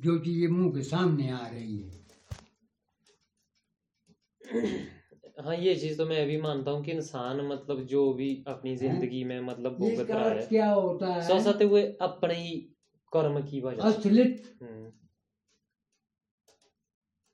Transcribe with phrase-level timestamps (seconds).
[0.00, 2.02] जो चीज़ें मुँह के सामने आ रही है।
[5.40, 9.22] हाँ ये चीज़ तो मैं भी मानता हूँ कि इंसान मतलब जो भी अपनी ज़िंदगी
[9.24, 11.20] में मतलब भुगत रहा है क्या होता है?
[11.22, 12.54] सौसते हुए अपने ही
[13.12, 14.90] कर्म की वजह असलित हम्म,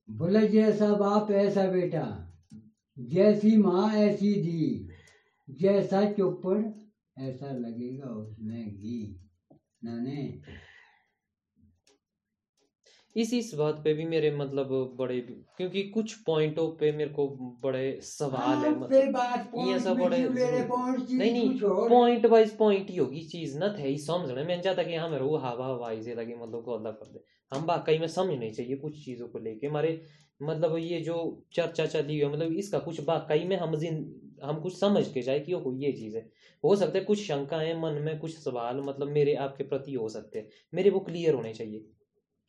[0.08, 2.04] बोले जैसा बाप ऐसा बेटा
[2.96, 4.88] जैसी माँ ऐसी दी
[5.48, 6.58] जैसा चौपड़
[7.16, 8.98] ऐसा लगेगा उसमें घी।
[9.84, 10.16] नाने
[13.16, 15.20] इस इस बात पे भी मेरे मतलब बड़े
[15.56, 17.28] क्योंकि कुछ पॉइंटों पे मेरे को
[17.62, 19.22] बड़े सवाल है हाँ, मतलब
[19.56, 20.18] ये सब बड़े
[21.18, 24.94] नहीं नहीं पॉइंट वाइज पॉइंट ही होगी चीज़ ना थे ही समझने मैं चाहता कि
[24.96, 27.20] हाँ मेरे वो हवा हवाई से लगे मतलब को अल्लाह कर दे।
[27.52, 30.00] हम वाकई में समझने चाहिए कुछ चीज़ों को लेके। हमारे
[30.42, 31.16] मतलब ये जो
[31.52, 33.98] चर्चा चली हुई है मतलब इसका कुछ वाकई में हम जिन
[34.44, 36.22] हम कुछ समझ के जाए कि ये चीज़ है।
[36.64, 40.38] हो सकता है कुछ शंकाएँ मन में कुछ सवाल मतलब मेरे आपके प्रति हो सकते
[40.38, 41.84] हैं। मेरे वो क्लियर होने चाहिए।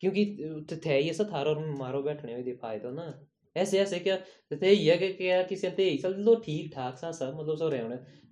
[0.02, 0.24] क्योंकि
[0.70, 3.04] त- थे सब थारो मारो बैठने में दिखाए तो ना।
[3.56, 4.16] ऐसे ऐसे क्या?
[4.62, 7.80] थे ये कि क्या किसी ते चल लो ठीक ठाक सा, सब मतलब सो रहे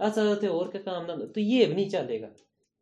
[0.07, 1.17] ऐसा थे और क्या काम ना?
[1.17, 2.29] तो ये भी नहीं चलेगा।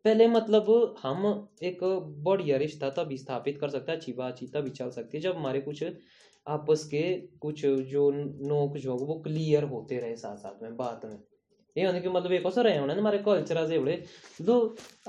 [0.05, 1.25] पहले मतलब हम
[1.63, 1.79] एक
[2.25, 5.61] बढ़िया रिश्ता तभी स्थापित कर सकते हैं अच्छी बातचीत तभी चल सकती है जब हमारे
[5.61, 5.85] कुछ
[6.47, 7.03] आपस के
[7.41, 8.11] कुछ जो
[8.49, 11.19] नोक झोंक वो क्लियर होते रहे साथ साथ में, बात में।
[11.77, 14.05] ये होने के मतलब एक रहे होने हमारे कल्चर से बड़े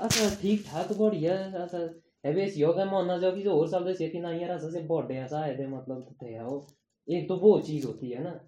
[0.00, 1.86] ऐसा ठीक ठाक बढ़िया ऐसा
[2.24, 4.80] एबे योगा में होना जो कि जो और साल से कि ना यार ऐसा से
[4.80, 6.66] बर्थडे ऐसा है दे मतलब तो थे वो
[7.08, 8.40] एक तो वो चीज़ होती है ना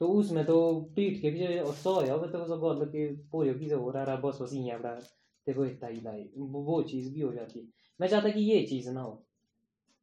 [0.00, 3.90] तो उसमें तो पीठ के पीछे सौ है तो सब मतलब कि पूरे की हो
[3.90, 4.98] रहा बस बस यहाँ बड़ा
[5.46, 7.66] देखो, इतना ही लाई वो वो चीज़ भी हो जाती है।
[8.00, 9.26] मैं चाहता कि ये चीज़ ना हो।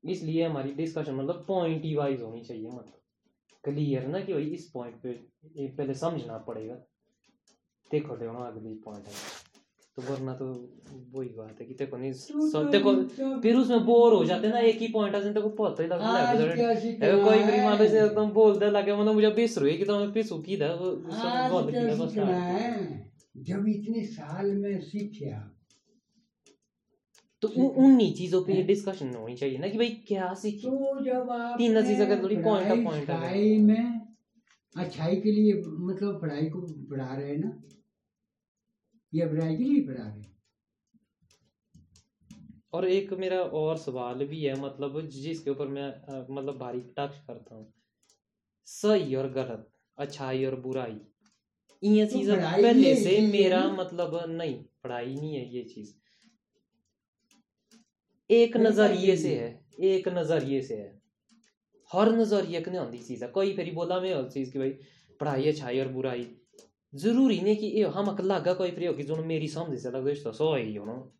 [0.06, 2.94] इसलिए हमारी डिस्कशन मतलब पॉइंट ही वाइज होनी चाहिए मतलब।
[3.64, 5.14] क्लियर ना कि भाई इस पॉइंट पे
[5.68, 6.74] पहले समझना पड़ेगा।
[7.92, 9.39] देखो देखो, अगली पॉइंट है।
[10.00, 10.46] तो वरना तो
[11.14, 12.96] वही बात है कि देखो नहीं सो- देखो
[13.40, 16.28] फिर उसमें बोर हो जाते ना एक ही पॉइंट है देखो पता ही लगता है
[16.28, 17.88] अगर कोई भी मान लो?
[17.88, 21.12] से तुम बोलते लगे मतलब मुझे बीस रुपए की तो मैं बीस की था वो
[21.12, 22.84] सब बोल क्या की था बस
[23.38, 25.56] जब इतने साल में सीखे आप।
[27.42, 30.68] तो उन उन्हीं चीज़ों पे डिस्कशन होनी चाहिए ना कि भाई क्या सीखी?
[30.68, 34.02] तो जब आप तीन चीज़ अगर थोड़ी पॉइंट का point है। अच्छाई में
[34.78, 37.62] अच्छाई के लिए मतलब पढ़ाई को पढ़ा रहे हैं ना
[39.14, 40.28] या लिए पढ़ा रहे
[42.74, 45.88] और एक मेरा और सवाल भी है मतलब जिसके ऊपर मैं
[46.30, 47.74] मतलब भारी टच करता हूँ।
[48.68, 51.00] सही और गलत अच्छाई और बुराई
[51.84, 55.94] ये तो चीज़ पहले से मेरा मतलब नहीं पढ़ाई नहीं है ये चीज़।
[58.30, 59.50] एक नज़रिए से है।
[59.84, 60.98] एक नज़रिए से है।
[61.92, 64.70] हर नज़रिए कने आंदी चीज़ है कोई फेरी बोला में हर चीज़ की भाई
[65.20, 66.28] पढ़ाई अच्छाई और बुराई।
[66.96, 70.34] ज़रूरी नहीं कि ये हम अकलागा कोई प्रयोग कि जो मेरी समझ से लगता है
[70.34, 71.12] सो है हो ना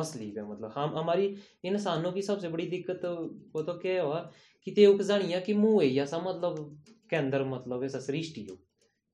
[0.00, 3.14] असली पे मतलब हम हमारी इंसानों की सबसे बड़ी दिक्कत तो
[3.54, 4.30] वो तो क्या हुआ
[4.64, 8.56] कि ते जानिया कि मुँह है ऐसा मतलब के अंदर मतलब ऐसा सृष्टि हो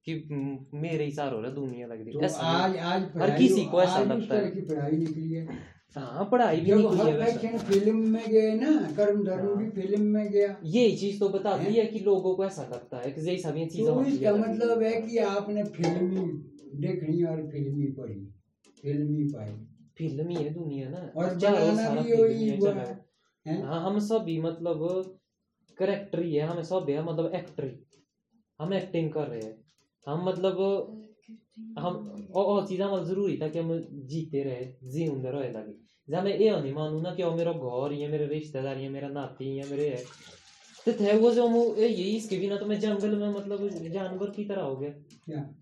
[0.07, 0.15] कि
[0.75, 4.03] मेरे ही सार हो रहा दुनिया लग रही तो आज आज पढ़ाई किसी को ऐसा
[4.03, 4.51] लगता है।
[5.97, 10.33] हाँ पढ़ाई भी हर वैसा। फ़िल्म में गए ना कर्म धर्म हाँ। भी फ़िल्म में
[10.33, 11.87] गया। यही चीज़ तो बताती है?
[11.87, 15.19] कि लोगों को ऐसा लगता है कि यही ये चीज़ें तो इसका मतलब है कि
[15.19, 16.43] आपने फिल्मी
[16.75, 18.33] देखनी और फिल्मी पढ़ी
[18.83, 19.53] फिल्मी पाई।
[19.99, 23.05] फ़िल्म ही है दुनिया ना। और चारों भी वही हुआ है।
[23.63, 23.81] हाँ?
[23.81, 25.05] हम सब भी मतलब
[25.79, 27.79] करेक्टर ही है हमें सब है मतलब एक्टर ही।
[28.61, 29.65] हम एक्टिंग कर रहे हैं।
[30.07, 30.57] हम मतलब
[31.79, 35.75] हम और, और चीज़ हमारा ज़रूरी था कि हम जीते रहे जींदे रहे लगे
[36.09, 39.09] जब मैं ये नहीं मानू ना कि वो मेरा घर ये मेरे रिश्तेदार ये मेरा
[39.09, 40.03] नाती ये मेरे है।
[40.87, 44.31] तो थे वो जो मु- ये ये इसके बिना तो मैं जंगल में मतलब जानवर
[44.31, 44.91] की तरह हो गया।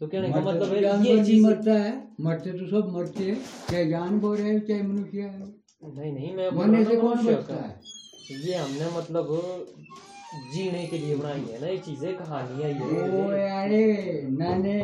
[0.01, 3.41] तो कहने का मतलब तो है ये चीज़ मरता है मरते तो सब मरते हैं
[3.71, 5.41] चाहे जानवर है चाहे मनुष्य है।
[5.97, 7.81] नहीं नहीं मैं मरने से कौन बचता है?
[8.31, 9.27] ये हमने मतलब
[10.55, 14.79] जीने के लिए बनाई है ना ये चीज़ें कहानियाँ ओ ये अरे नाने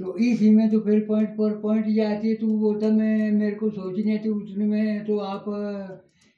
[0.00, 3.54] तो इसी में तो फिर पॉइंट पर पॉइंट जाती है तो वो बोलता मैं, मेरे
[3.56, 5.44] को सोचने थे उसमें तो आप,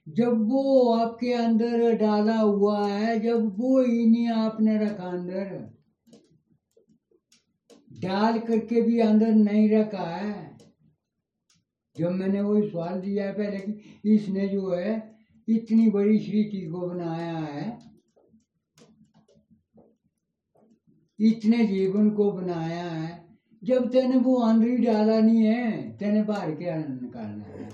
[0.09, 5.69] जब वो आपके अंदर डाला हुआ है, जब वो ही नहीं आपने रखा अंदर,
[8.03, 10.57] डाल करके भी अंदर नहीं रखा है।
[11.97, 15.17] जब मैंने वो सवाल दिया है पहले कि इसने जो है,
[15.49, 17.79] इतनी बड़ी सृष्टि को बनाया है,
[21.21, 23.28] इतने जीवन को बनाया है
[23.63, 27.69] जब तेने वो अंदर डाला नहीं है तेने बाहर क्या निकालना है?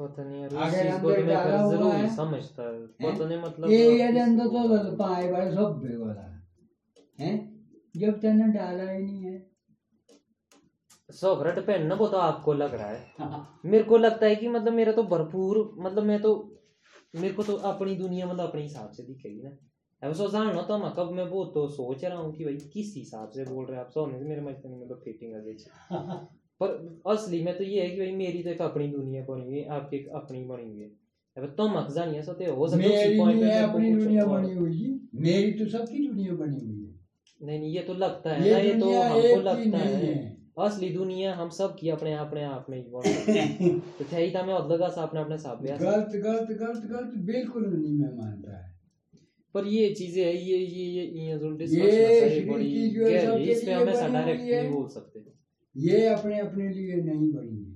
[0.00, 3.78] पता नहीं यार अगर को तो मैं ज़रूर है, समझता है। पता नहीं मतलब ये
[3.78, 6.22] ये किसी अंदर तो पाए बड़े सब बेगोला
[7.20, 7.30] है।
[7.96, 9.44] जब तेने डाला ही नहीं है।
[11.10, 14.48] सोफरा डिपेंड ना वो तो आपको लग रहा है। हाँ, मेरे को लगता है कि
[14.48, 16.34] मतलब मेरा तो भरपूर मतलब मैं तो
[17.14, 19.50] मेरे को तो अपनी दुनिया मतलब अपने हिसाब से दिखेगी ना।
[20.02, 22.92] अब सो जानो तो मैं कब मैं वो तो सोच रहा हूँ कि भाई किस
[22.96, 25.54] हिसाब से बोल रहे हैं आप सोने से मेरे मस्त नहीं मतलब फिटिंग आ गई
[26.60, 29.58] पर असली में तो ये है कि भाई मेरी तो एक अपनी दुनिया बनी हुई
[29.58, 30.90] है आपकी एक अपनी बनी हुई है
[31.36, 34.54] अब तुम मक जानिए सो ते हो सकता है मेरी नहीं है अपनी दुनिया बनी
[34.54, 36.94] हुई जी मेरी तो सबकी दुनिया बनी हुई है।
[37.40, 40.88] नहीं नहीं ये तो लगता है ये ना ये तो हमको लगता है। है। असली
[40.90, 44.54] दुनिया हम सब की अपने अपने आप में ही बनी तो थे ही था मैं
[44.54, 48.56] और लगा सा अपने अपने हिसाब से गलत गलत गलत गलत बिल्कुल नहीं मैं मानता
[48.56, 48.75] है।
[49.56, 53.06] पर ये चीज़ें है ये ये ये ये जो ये डिस्कशन है बड़ी चीज़ जो
[53.06, 55.24] है गहरी इस पे लिए हमेशा डायरेक्ट नहीं बोल सकते।
[55.76, 57.74] ये अपने अपने लिए नहीं बनी है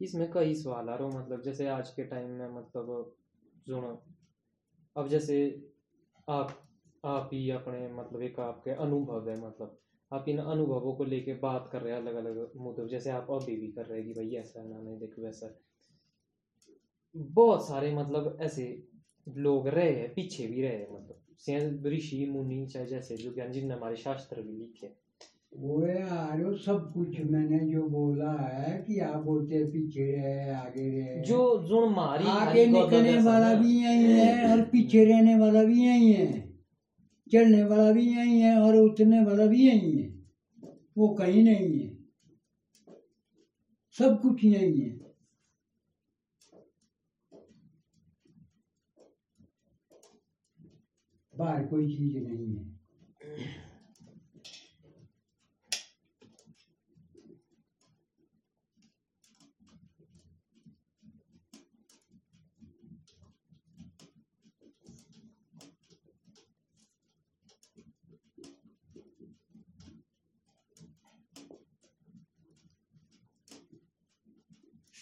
[0.00, 3.14] इसमें कई सवाल आ रहे हो मतलब जैसे आज के टाइम में मतलब
[3.66, 3.90] सुनो
[4.96, 5.38] अब जैसे
[6.28, 6.52] आप
[7.04, 9.78] आप ही अपने मतलब एक आपके अनुभव है मतलब
[10.12, 13.56] आप इन अनुभवों को लेके बात कर रहे हैं अलग अलग मुद्दों जैसे आप अभी
[13.56, 15.58] भी कर रहे हैं कि भाई ऐसा ना नहीं देखो वैसा।
[17.16, 18.82] बहुत सारे मतलब ऐसे
[19.28, 23.74] लोग रहे हैं पीछे भी रहे हैं मतलब। ऋषि मुनि चाहे जैसे जो ज्ञान जिनने
[23.74, 24.92] हमारे शास्त्र भी लिखे।
[25.56, 30.50] वो यार वो सब कुछ मैंने जो बोला है कि आप बोलते हैं पीछे रहे
[30.50, 35.64] आगे रहे। जो जो मारी आगे निकलने वाला भी यही है और पीछे रहने वाला
[35.64, 36.45] भी यही है।
[37.32, 40.08] चढ़ने वाला भी यही है और उतरने वाला भी यही है।
[40.98, 41.96] वो कहीं नहीं है।
[43.98, 44.98] सब कुछ यही है।
[51.38, 52.75] बाहर कोई चीज़ नहीं है।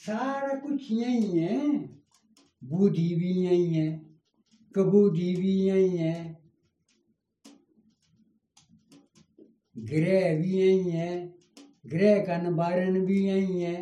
[0.04, 1.58] सारा कुछ यही है।
[2.62, 3.88] बुद्धि भी यही है
[4.74, 6.14] कबूधी भी यही है,
[9.76, 11.10] ग्रह भी यही है,
[11.86, 13.76] ग्रह का निवारण भी यही है।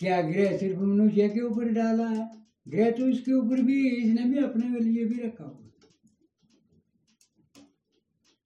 [0.00, 2.30] क्या ग्रह सिर्फ़ मनुष्य के ऊपर डाला है?
[2.68, 5.64] ग्रह तो इसके ऊपर भी इसने भी अपने लिए भी रखा हुआ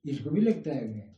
[0.05, 1.10] इसको भी लगता है ग्रह।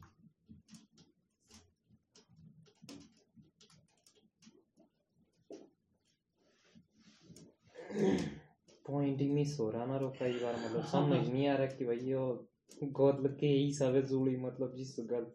[8.86, 11.84] पॉइंट ही मिस हो रहा ना रो कई बार मतलब समझ नहीं आ रहा कि
[11.84, 12.48] भाई यो
[12.84, 15.26] गोद लग के ही सब जुड़ी मतलब जिस गल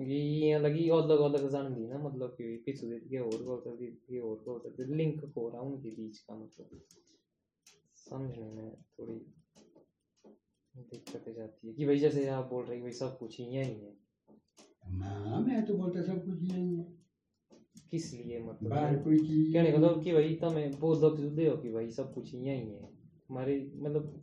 [0.00, 3.56] ये ये लगी अलग अलग जान दी ना मतलब कि पिछू दे के और को
[3.56, 6.80] कर दी ये और को कर दी लिंक हो रहा उनके बीच का मतलब।
[7.96, 9.14] समझने में थोड़ी
[10.74, 13.96] दिक्कतें जाती है कि भाई जैसे आप बोल रहे हैं भाई सब कुछ यही है
[14.84, 17.05] हाँ। मैं तो बोलता सब कुछ यही है।
[17.90, 22.14] किस लिए मतलब कहने का मतलब कि भाई તમે बोलो दे हो कि भाई सब
[22.14, 22.90] कुछ यही है
[23.30, 24.20] हमारे मतलब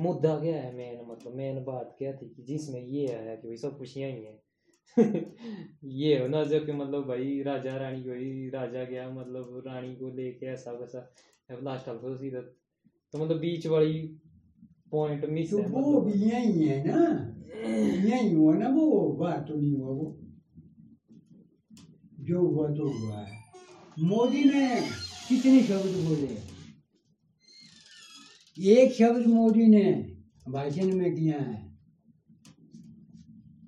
[0.00, 3.56] मुद्दा क्या है मेन मतलब मेन बात क्या थी कि जिसमें ये आया कि भाई
[3.56, 4.44] सब कुछ यही है
[5.84, 9.96] ये हो ना जो कि मतलब भाई राजा रानी को ही राजा गया मतलब रानी
[9.96, 11.10] को लेके ऐसा वैसा
[11.62, 12.40] लास्ट हाल तो सीधा
[13.12, 14.18] तो मतलब बीच वाली
[14.90, 17.30] पॉइंट मिस तो है वो मतलब भी यही है ना?
[18.08, 19.12] यही हुआ ना वो?
[19.12, 20.23] बात तो नहीं हुआ वो।
[22.24, 23.38] जो हुआ तो हुआ है।
[23.98, 24.80] मोदी ने
[25.28, 26.54] कितने शब्द बोले?
[28.72, 30.16] एक शब्द मोदी ने
[30.48, 31.78] भाषण में किया है।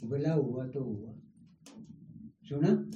[0.05, 1.13] बोला हुआ तो हुआ।
[2.49, 2.91] सुना?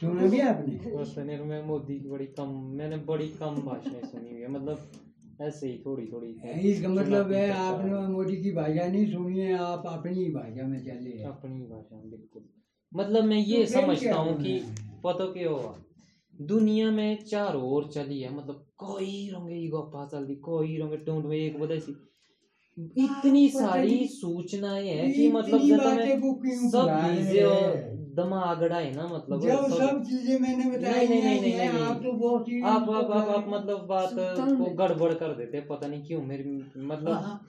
[0.00, 0.74] सुना भी आपने?
[0.78, 4.90] क्वेश्चनर में मोदी की बड़ी कम मैंने बड़ी कम भाषाएँ सुनी हुई है। मतलब
[5.40, 6.28] ऐसे ही थोड़ी थोड़ी।
[6.68, 11.22] इसका मतलब है आपने मोदी की भाषा नहीं सुनी है आप अपनी भाषा में चले
[11.22, 12.42] अपनी भाषा में बिल्कुल।
[12.96, 14.74] मतलब मैं ये तो समझता हूँ कि है?
[15.04, 15.78] पता क्या हुआ?
[16.40, 20.96] दुनिया में चार ओर चली है मतलब कोई रंगे ई गप्पा चल दी कोई रंगे
[20.96, 21.96] टूंड में एक बदे सी।
[22.98, 26.32] इतनी सारी नहीं- सूचनाएँ हैं कि मतलब बातें को
[26.70, 28.14] सब चीज़ें और हैं?
[28.14, 31.82] दिमाग अड़ाए ना मतलब जब सब- चीज़ें मैंने बताई नहीं, नहीं, हैं, नहीं, ये नहीं,
[31.82, 34.10] आप तो बहुत ही आप आप आप, आप मतलब बात
[34.58, 37.46] को गड़बड़ कर देते हैं पता नहीं क्यों मेरी मतलब हाँ,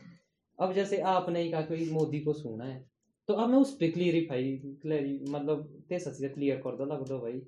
[0.60, 2.95] अब जैसे आपने ही कहा कि मोदी को सुना है।
[3.28, 7.40] तो अब मैं उस पर क्लियरिफाई क्लियरी मतलब ते सच्ची क्लियर करदा लगदा भाई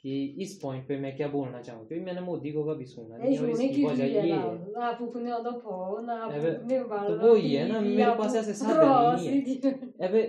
[0.00, 1.86] कि इस पॉइंट पे मैं क्या बोलना चाहूँ?
[1.88, 5.62] क्योंकि मैंने मोदी को कभी सुना नहीं और इसकी वजह ये है। आप अपने अलग
[5.62, 8.78] हो ना आप अपने बाल तो वो ही है ना मेरे पास ऐसे साधन
[9.14, 10.22] नहीं है। अबे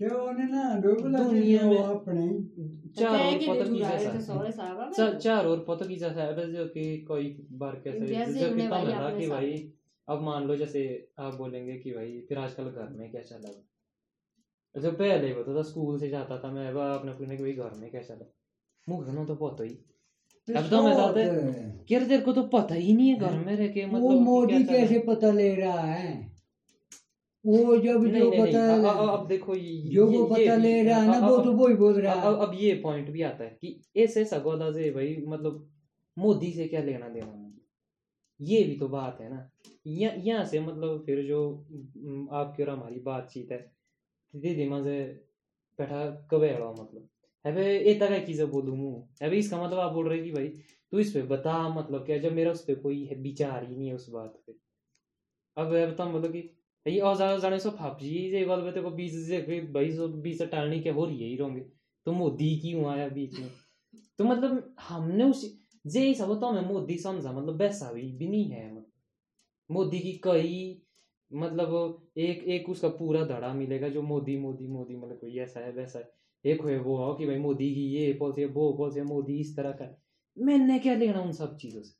[0.00, 0.10] क्यों?
[0.10, 2.28] उन्हें ना दुनिया में अपने
[2.92, 8.06] चार और पोर्तुगीज ऐसा चार चार और पोर्तुगीज ऐसा है जो कि कोई बार कैसे
[8.34, 9.72] जब कि था कि भाई
[10.08, 13.69] अब मान लो जैसे आप बोलेंगे कि भाई फिर आजकल घर में क्या चला
[14.74, 17.70] अच्छा पहले ही बता था स्कूल से जाता था मैं बाप ने पूछने भाई घर
[17.76, 18.32] में कैसा था
[18.88, 19.70] मुँह घर तो पता ही
[20.56, 21.16] अब तो मैं साथ
[21.92, 24.64] यार तेरे को तो पता ही नहीं है घर में रह के मतलब वो मोदी
[24.64, 26.30] कैसे पता ले रहा है
[27.46, 31.20] वो जब नहीं, जो पता नहीं, अब देखो ये जो वो पता ले रहा है
[31.20, 33.82] ना वो तो वो ही बोल रहा है अब ये पॉइंट भी आता है कि
[33.96, 35.70] ऐसे सगोदा से भाई मतलब
[36.18, 37.58] मोदी से क्या लेना देना
[38.40, 39.50] ये भी तो बात है ना
[39.86, 41.56] यहाँ से मतलब फिर जो
[42.32, 43.79] आपकी और हमारी बातचीत है
[44.34, 44.98] दीदी मज़े
[45.78, 47.08] बैठा कबेड़ा मतलब
[47.44, 50.48] अबे इतना क्या चीज़ बोलूँ मुँह। अबे इसका मतलब आप बोल रहे कि भाई,
[50.92, 53.88] तू इस पे बता मतलब क्या जब मेरा उस पे कोई है, विचार ही नहीं
[53.88, 54.52] है उस बात पे।
[55.56, 56.50] अब अब तो मतलब कि
[56.86, 59.92] ये और ज़्यादा जाने सो फाप जी ये गल पे को बीच से कोई भाई
[59.92, 61.60] सो बीच से टालने के हो रही है ही रोंगे
[62.06, 63.50] तो मोदी क्यों आया बीच में?
[64.18, 68.86] तो मतलब हमने मोदी समझा मतलब वैसा भी नहीं है मतलब।
[69.70, 70.82] मोदी की कई
[71.30, 75.72] मतलब एक एक उसका पूरा धड़ा मिलेगा जो मोदी मोदी मोदी मतलब कोई ऐसा है,
[75.72, 76.10] वैसा है।
[76.44, 79.40] एक है वो, हो, कि भाई मोदी की ये पॉलिसी है, वो पॉलिसी है, मोदी
[79.40, 79.94] इस तरह का
[80.36, 81.94] मैंने क्या लेना उन सब चीज़ों से?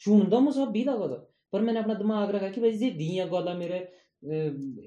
[0.00, 1.16] सुनता मुझे सब भी लगा था,
[1.52, 3.78] पर मैंने अपना दिमाग रखा कि भाई जे दियाँ गल्ला मेरे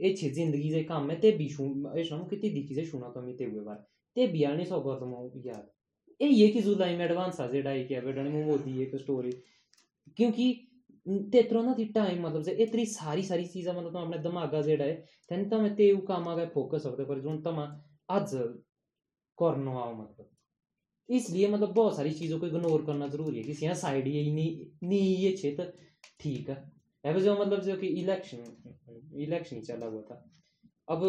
[0.10, 3.36] अच्छी ज़िंदगी से काम है, ते भी ए सुन कितनी दिखी से सुना तो मैं
[3.38, 3.76] ते हुए बार।
[4.16, 5.70] ते भी आने सौ गल्ल मैं याद
[6.20, 9.32] ए ये कि जुलाई में एडवांस आ जेड़ा है कि बेटा मोदी एक स्टोरी
[10.18, 10.48] क्योंकि
[11.06, 14.94] तेतरो ना टाइम मतलब से इतनी सारी सारी चीज़ें मतलब अपने दिमागा जेड़ा है
[15.30, 17.64] तेन तो मैं ते काम आ गए फोकस होते पर जो तमा
[18.10, 18.34] आज
[19.38, 20.30] करना आओ मतलब
[21.10, 25.18] इसलिए मतलब बहुत सारी चीज़ों को इग्नोर करना ज़रूरी है किसी साइड ये नहीं नहीं
[25.18, 25.72] ये क्षेत्र
[26.20, 26.56] ठीक है
[27.04, 30.24] अब जो मतलब जो कि इलेक्शन इलेक्शन चला हुआ था
[30.88, 31.04] अब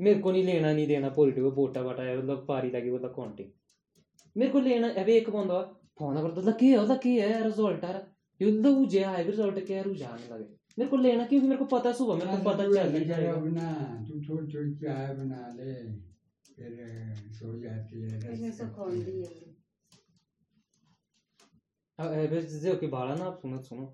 [0.00, 3.50] मेरे को नहीं लेना नहीं देना पॉलिटिकल वोटा वाटा मतलब पारी लगी मतलब काउंटिंग
[4.36, 5.60] मेरे को लेना अब एक बंदा
[5.98, 8.06] फ़ोन करता की की है रिज़ल्ट है
[8.40, 10.44] युद्ध उजे आए रिज़ल्ट क्या है जाने लगे।
[10.78, 13.70] मेरे को लेना क्योंकि मेरे को पता सुबह मेरे को पता चल ही जाएगा अपना
[14.08, 15.72] तू थोड़ी थोड़ी चाय बना ले।
[16.56, 16.76] फिर
[17.32, 18.08] सो जाती है।
[21.98, 23.84] अब जो कि बाड़ा ना आप सुनो सुनो।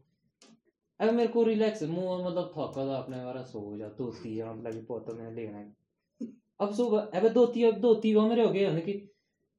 [1.00, 4.72] अब मेरे को रिलैक्स मुँह मतलब थका था अपने वाला सो जा धोती है मतलब
[4.72, 5.72] कि पोता मैंने लेना है।
[6.60, 8.92] अब सुबह अब धोती अब धोती वो मेरे हो गए हैं कि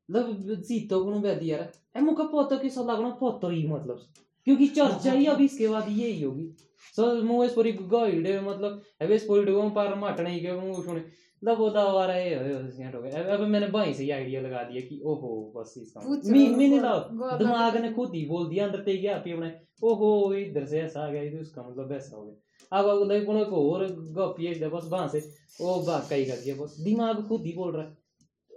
[0.10, 4.06] मतलब जीतो को बैठी यार। ए मुका पोता की सलाह लगना पोता ही मतलब।
[4.46, 6.56] क्योंकि चर्चा ही अब इसके बाद यही होगी।
[6.96, 10.54] सो मुँह इस पूरी गाइड है मतलब अब इस पूरी डुगों पर माटने ही के
[10.54, 12.54] मुँह सुने लब वो दावा रहा है
[12.92, 16.00] हो गया अब अब मैंने भाई से ये आइडिया लगा दिया कि ओहो बस इसका
[16.00, 18.98] पूछ मी लो, मी नहीं गो- लाओ दिमाग ने खुद ही बोल दिया अंदर ते
[18.98, 19.52] गया पी अपने
[19.84, 23.46] ओहो इधर से ऐसा आ गया तो उसका मतलब ऐसा हो गया। अब अगले को
[23.46, 25.20] को और गप ये बस वहाँ से
[25.62, 28.05] वो बात कही कर दिया बस। दिमाग खुद ही बोल रहा है।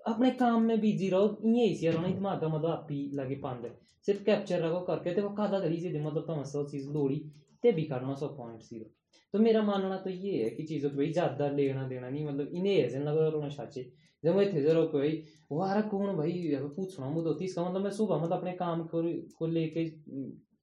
[0.08, 3.70] अपने काम में बिज़ी रहो ये इसी रहो नहीं मतलब आप ही लगे पांद
[4.06, 7.18] सिर्फ़ कैप्चर रखो करके ते वो कादा करी से मतलब तो सौ चीज़ लोड़ी
[7.62, 8.90] ते भी करना सौ पॉइंट ज़ीरो
[9.34, 12.50] तो मेरा मानना तो ये है कि चीज़ों को भाई ज़्यादा लेना देना नहीं मतलब
[12.52, 13.84] इन्हें ऐसे लगा रोना शाचे
[14.22, 15.10] जब मैं थे जरा कोई
[15.52, 16.32] वारा कौन भाई?
[16.76, 19.02] पूछना मुझे होती इसका मतलब मैं सुबह मतलब अपने काम को
[19.38, 19.86] को लेके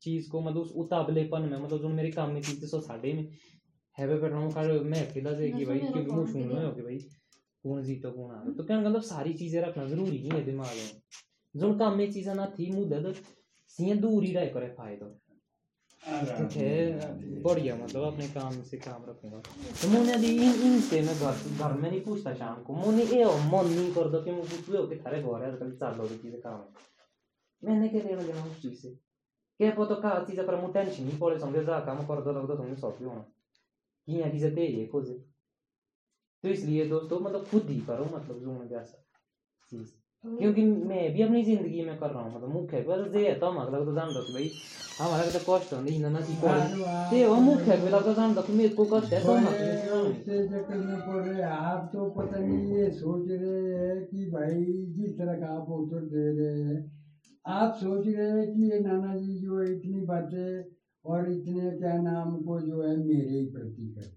[0.01, 3.27] चीज़ को मतलब उस उतावलेपन में मतलब जो मेरे काम में चीज़ सौ साढ़े में
[3.97, 6.81] है बैठना कर मैं अकेला जाएगी भाई क्योंकि काम मुझे भी सुनना है। हो कि
[6.81, 6.99] भाई।
[7.65, 11.01] कौन जीतो कौन आ तो क्या मतलब सारी चीज़ें रखना ज़रूरी नहीं है दिमाग में
[11.55, 13.11] जो काम में चीज़ें ना थी मुद्दा
[13.71, 15.05] सियाँ दूर ही रह करे फ़ायदा
[16.03, 19.39] आराम ठीक है से। बढ़िया मतलब अपने काम से काम रखूँगा
[19.81, 23.23] तो मैंने दी इन इनसे मैं घर घर में नहीं पूछता शाम को मैंने ये
[23.23, 25.97] हो, मन नहीं कर दो कि मैं पूछ लो कि थारे घर है कल चाल
[25.97, 26.83] लो चीज़ें काम है
[27.63, 28.89] मैंने क्या लेना देना उस चीज़ से
[29.59, 32.55] क्या पता का चीज़ पर मुझे टेंशन नहीं पड़े समझे जा काम कर दो लगता
[32.55, 33.25] तुमने सौंपी होना
[34.07, 35.19] कि यहाँ चीज़ें ते ये खोजे
[36.43, 39.03] तो इसलिए दोस्तों मतलब खुद ही करो मतलब जो मुझे ऐसा
[39.71, 43.33] चीज़। क्योंकि मैं भी अपनी ज़िंदगी में कर रहा हूँ मतलब मुख्य पर जे है
[43.39, 43.51] तो
[43.85, 44.51] तो जान दो भाई
[44.99, 46.19] हमारा तो कष्ट होने ही ना
[47.09, 49.45] ते वो मुख्य पे लगता जान दो कि मेरे को कष्ट है तो हम
[50.23, 54.63] चक्कर में पड़ रहे आप तो पता नहीं ये सोच रहे हैं कि भाई
[54.97, 56.79] जिस तरह का आप उत्तर दे रहे हैं
[57.45, 60.63] आप सोच रहे हैं कि ये नाना जी जो है इतनी बातें
[61.05, 64.14] और इतने क्या नाम को जो है मेरे ही प्रति करते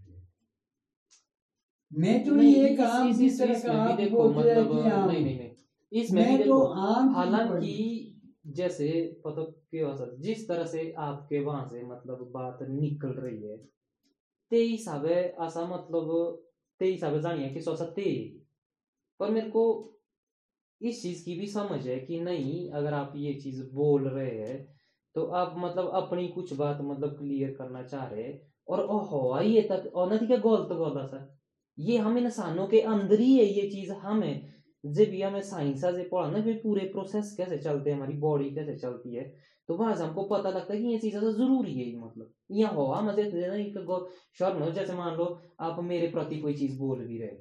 [1.92, 5.50] मैं तो नहीं, ये इस- काम जिस तरह का आप देखो मतलब नहीं नहीं नहीं।
[5.92, 8.14] इसमें मैं तो आम हालाँकि
[8.46, 13.56] जैसे के औसत जिस तरह से आपके वहाँ से मतलब बात निकल रही है
[14.50, 16.38] ते हिसाबे असा मतलब
[16.80, 18.38] ते हिसाबे जानिए कि सोचा ते
[19.20, 19.94] पर मेरे को
[20.82, 24.74] इस चीज़ की भी समझ है कि नहीं अगर आप ये चीज़ बोल रहे हैं
[25.14, 29.40] तो आप मतलब अपनी कुछ बात मतलब क्लियर करना चाह रहे हैं। और ओ हो
[29.40, 31.37] ये तक और नहीं क्या गलत गलत सर
[31.78, 34.52] ये हम इंसानों के अंदर ही है ये चीज़ हमें
[34.86, 38.50] जब भी हमें साइंस से पढ़ा ना कि पूरे प्रोसेस कैसे चलते हैं हमारी बॉडी
[38.50, 39.32] कैसे चलती है
[39.68, 42.72] तो वहाँ से हमको पता लगता है कि ये चीज़ें तो ज़रूरी है मतलब। यहाँ
[42.74, 43.74] हो देते ना एक
[44.38, 47.36] शर्म जैसे मान लो आप मेरे प्रति कोई चीज़ बोल भी रहे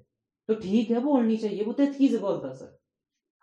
[0.48, 2.78] तो ठीक है बोलनी चाहिए वो तो चीज़ बोलता सर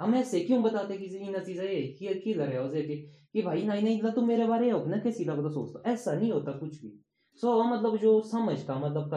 [0.00, 2.96] हम ऐसे क्यों बताते कि इन चीज़ें लड़े हो कि,
[3.32, 6.32] कि भाई नहीं नहीं तुम मेरे बारे में ना कैसी लगा तो सोचता ऐसा नहीं
[6.32, 7.00] होता कुछ भी।
[7.34, 9.10] सो मतलब जो समझ का मतलब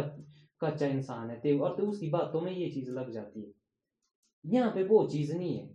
[0.62, 3.52] कच्चा इंसान है, ते और तो उसकी बातों में ये चीज़ लग जाती है।
[4.46, 5.70] यहाँ पे वो चीज़ नहीं है।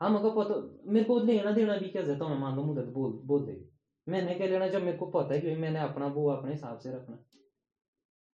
[0.00, 0.54] हम अगर पता,
[0.92, 3.60] मेरे को लेना देना भी क्या जाता हूँ मान लो मुझे बोल बोल दे।
[4.06, 6.92] मैंने क्या लेना, जब मेरे को पता है कि मैंने अपना वो अपने हिसाब से
[6.92, 7.18] रखना।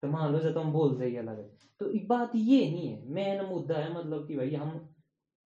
[0.02, 1.48] तो मान लो जब हम बोल दे अलग है
[1.80, 4.78] तो बात ये नहीं है, मेन मुद्दा है मतलब कि भाई हम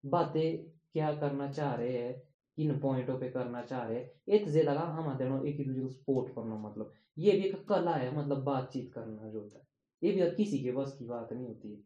[0.04, 0.58] बातें
[0.94, 2.16] क्या करना चाह रहे हैं,
[2.58, 5.90] किन पॉइंटों पे करना चाह रहे हैं। एक जे लगा हम आते एक दूसरे को
[5.90, 9.67] सपोर्ट करना मतलब। ये भी एक कला है मतलब बातचीत करना जो होता है।
[10.02, 11.82] ये भी किसी के बस की बात नहीं होती है।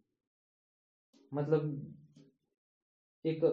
[1.32, 1.62] मतलब
[3.26, 3.44] एक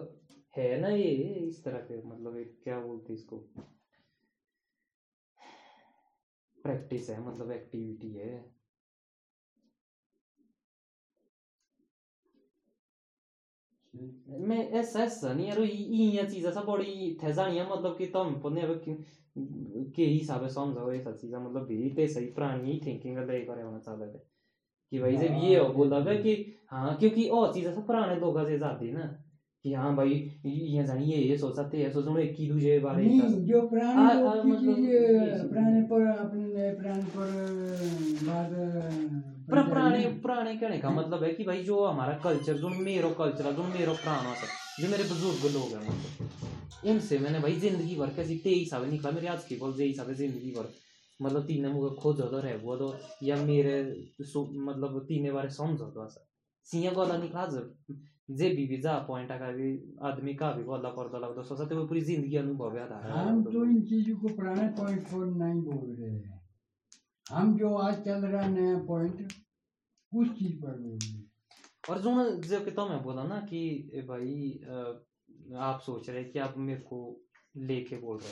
[0.53, 1.09] है ना ये,
[1.47, 3.43] इस तरह के मतलब एक क्या बोलते इसको?
[6.57, 8.31] प्रैक्टिस है मतलब एक्टिविटी है।
[13.93, 18.61] मैं ऐसा ऐसा नहीं यार इया चीज़ा सा बड़ी थे जानिया मतलब कि तुम पने
[18.61, 18.81] अब
[19.95, 23.79] के हिसाब से समझो ऐसा चीज़ा मतलब भी ते सही पुरानी थिंकिंग ले करे होना
[23.79, 24.38] चाहते थे
[24.91, 26.35] कि भाई जब ये हो बोला कि
[26.71, 29.05] हाँ क्योंकि और चीज़ सब पुराने लोगों से जाती ना
[29.65, 30.11] कि हाँ भाई
[30.45, 35.49] ये जानिए ये सोच सकते हैं सोचो एक की दूसरे बारे नहीं जो पुराने मतलब
[35.49, 37.31] पुराने पर अपने पुराने पर
[38.21, 38.51] बाद
[39.51, 43.51] पर पुराने पुराने कहने का मतलब है कि भाई जो हमारा कल्चर जो मेरो कल्चर
[43.53, 46.17] जो मेरो पुराना है जो मेरे बुज़ुर्ग लोग हैं मतलब।
[46.83, 50.11] उनसे मैंने भाई ज़िंदगी भर कैसी तेईस हिसाब निकला मेरे आज के बोल जे हिसाब
[50.13, 50.73] ज़िंदगी भर।
[51.19, 53.75] मतलब तीन मुझे खोज होता रहे वो तो या मेरे
[54.19, 56.25] मतलब तीन बारे समझ होता ऐसा
[56.67, 57.45] सिंह गला निकला
[58.29, 59.69] जे भी जा पॉइंट का भी
[60.03, 63.63] आदमी का भी गला पर्दा लगता सोचा तो वो पूरी ज़िंदगी अनुभव है। हम तो
[63.65, 66.41] इन चीज़ों को पुराने पॉइंट पर नहीं बोल रहे हैं।
[67.27, 69.33] हम जो आज चल रहा है नया पॉइंट
[70.11, 71.17] उस चीज़ पर बोल रहे
[71.89, 74.51] और जो जो कि तो मैं बोला ना कि भाई
[75.67, 76.99] आप सोच रहे कि आप मेरे को
[77.57, 78.31] लेके बोल रहे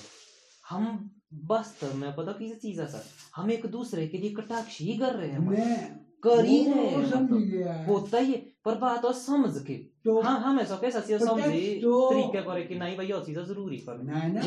[0.66, 3.04] हम वास्तव में पता किसी चीज़ है सर
[3.36, 5.78] हम एक दूसरे के लिए कटाक्ष ही कर रहे हैं मैं
[6.24, 8.34] कर ही रहे हैं मतलब। होता ही
[8.66, 11.80] पर बात और समझ के। तो हाँ हमें सब कैसा चीज़ समझे?
[11.82, 13.98] तो तरीके करे कि नहीं भाई और चीज़ ज़रूरी कर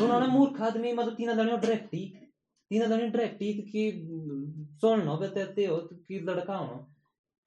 [0.03, 2.05] उन्होंने मूर्ख आदमी मतलब तीन दाने डायरेक्ट ही
[2.71, 3.91] तीन दाने डायरेक्ट ही कि
[4.81, 6.75] सुन बताते हो कि लड़का हो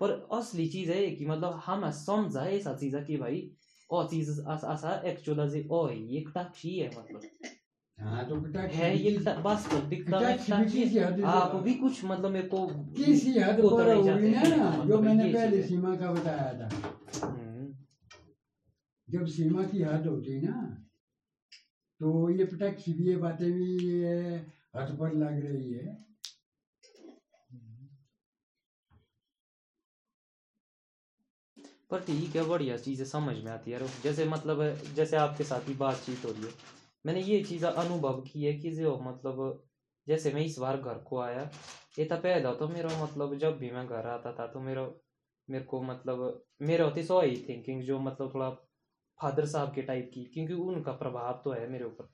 [0.00, 3.50] पर असली चीज़ है कि मतलब हम समझा ऐसा चीज़ है कि भाई
[3.90, 7.20] और चीज़ असा एक्चुअल ओ है टाक्षी है मतलब।
[7.98, 13.94] हाँ तो है ये वास्तविकता में आप भी कुछ मतलब मेरे को किसी हद पर
[13.94, 16.68] होगी ना जो मैंने पहले सीमा का बताया था।
[17.26, 17.74] हम्म।
[19.08, 20.60] जब सीमा की हद होती ना
[22.00, 23.76] तो ये पटक ये बातें भी
[24.76, 26.02] हद पर लग रही है।
[31.90, 34.62] पर ठीक है बढ़िया चीज़ें समझ में आती है। जैसे मतलब
[34.96, 36.52] जैसे आपके साथ ही बातचीत हो रही है।
[37.04, 39.62] मैंने ये चीज़ अनुभव की है कि जो मतलब
[40.08, 41.50] जैसे मैं इस बार घर को आया,
[41.98, 44.88] ये था पहला तो मेरा मतलब जब भी मैं घर आता था तो मेरा,
[45.48, 48.50] मेरे को मतलब मेरे होती सो ही थिंकिंग जो मतलब थोड़ा
[49.20, 52.08] फादर साहब के टाइप की, क्योंकि उनका प्रभाव तो है मेरे ऊपर।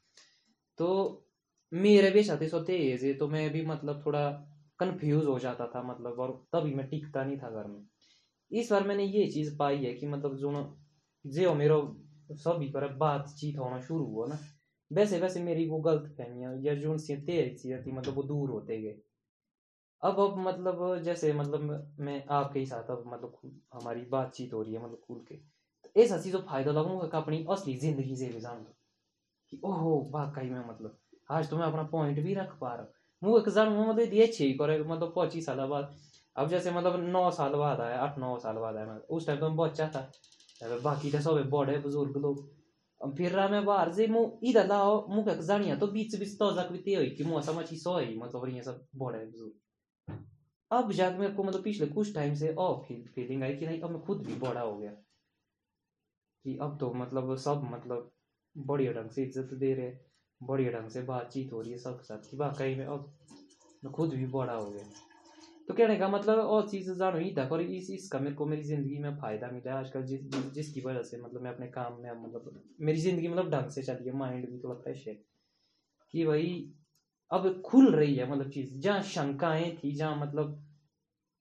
[0.78, 1.26] तो
[1.72, 4.30] मेरे भी साथी सोते है तो मैं भी मतलब थोड़ा
[4.78, 7.82] कंफ्यूज हो जाता था मतलब और तभी मैं टिकता नहीं था घर में।
[8.50, 10.52] इस बार मैंने ये चीज़ पाई है कि मतलब जो
[11.26, 11.76] जो मेरा
[12.34, 14.38] सभी पर बातचीत होना शुरू हुआ ना
[14.90, 18.80] वैसे वैसे मेरी वो गलत फहमियाँ, या जो उनसे तेज थी मतलब वो दूर होते
[18.82, 18.96] गए।
[20.02, 23.38] अब अब मतलब जैसे मतलब मैं आपके ही साथ अब मतलब
[23.74, 25.34] हमारी बातचीत हो रही है मतलब खुल के
[25.84, 28.64] तो ऐसा चीज़ों फ़ायदा लगूँगा अपनी असली ज़िंदगी से भी जान।
[29.52, 30.96] कि ओहो, वाकई में मतलब
[31.30, 34.50] आज तो मैं अपना पॉइंट भी रख पा रहा हूँ। मुझे जानूँगा मतलब ये अच्छे
[34.52, 35.94] करे मतलब पच्चीस साल बाद,
[36.36, 39.48] अब जैसे मतलब नौ साल बाद आया, आठ, नौ साल बाद आया उस टाइम तो
[39.48, 40.10] मैं बच्चा था।
[40.82, 42.48] बाकी तो सब बड़े बुज़ुर्ग लोग
[43.00, 45.76] Pirrame bardziej mu idę lao mu jak zania.
[45.76, 46.54] To bici bi sto
[47.16, 49.52] कि मुँह समझ ही सो ही मतलब ये सब बड़ा है बुज़ुर्ग
[50.72, 52.54] अब जाके मेरे को मतलब पिछले कुछ टाइम से
[52.88, 54.90] फील फीलिंग आई कि नहीं अब मैं खुद भी बड़ा हो गया
[56.44, 58.12] कि अब तो मतलब सब मतलब
[58.56, 59.92] बढ़िया ढंग से इज़्ज़त दे रहे
[60.42, 63.18] बढ़िया ढंग से बातचीत हो रही है सबके साथ कि वाकई में अब
[63.84, 65.09] मैं खुद भी बड़ा हो गया
[65.70, 68.62] तो कहने का मतलब और चीज़ जानो ही था और इस, इसका मेरे को मेरी
[68.62, 70.20] ज़िंदगी में फ़ायदा मिला आजकल जिस
[70.54, 74.06] जिसकी वजह से मतलब मैं अपने काम में मतलब मेरी ज़िंदगी मतलब ढंग से चली
[74.06, 75.14] है माइंड भी थोड़ा फ्रेश है
[76.14, 76.72] कि भाई
[77.30, 80.58] अब खुल रही है मतलब चीज़, जहाँ शंकाएँ थी, जहाँ मतलब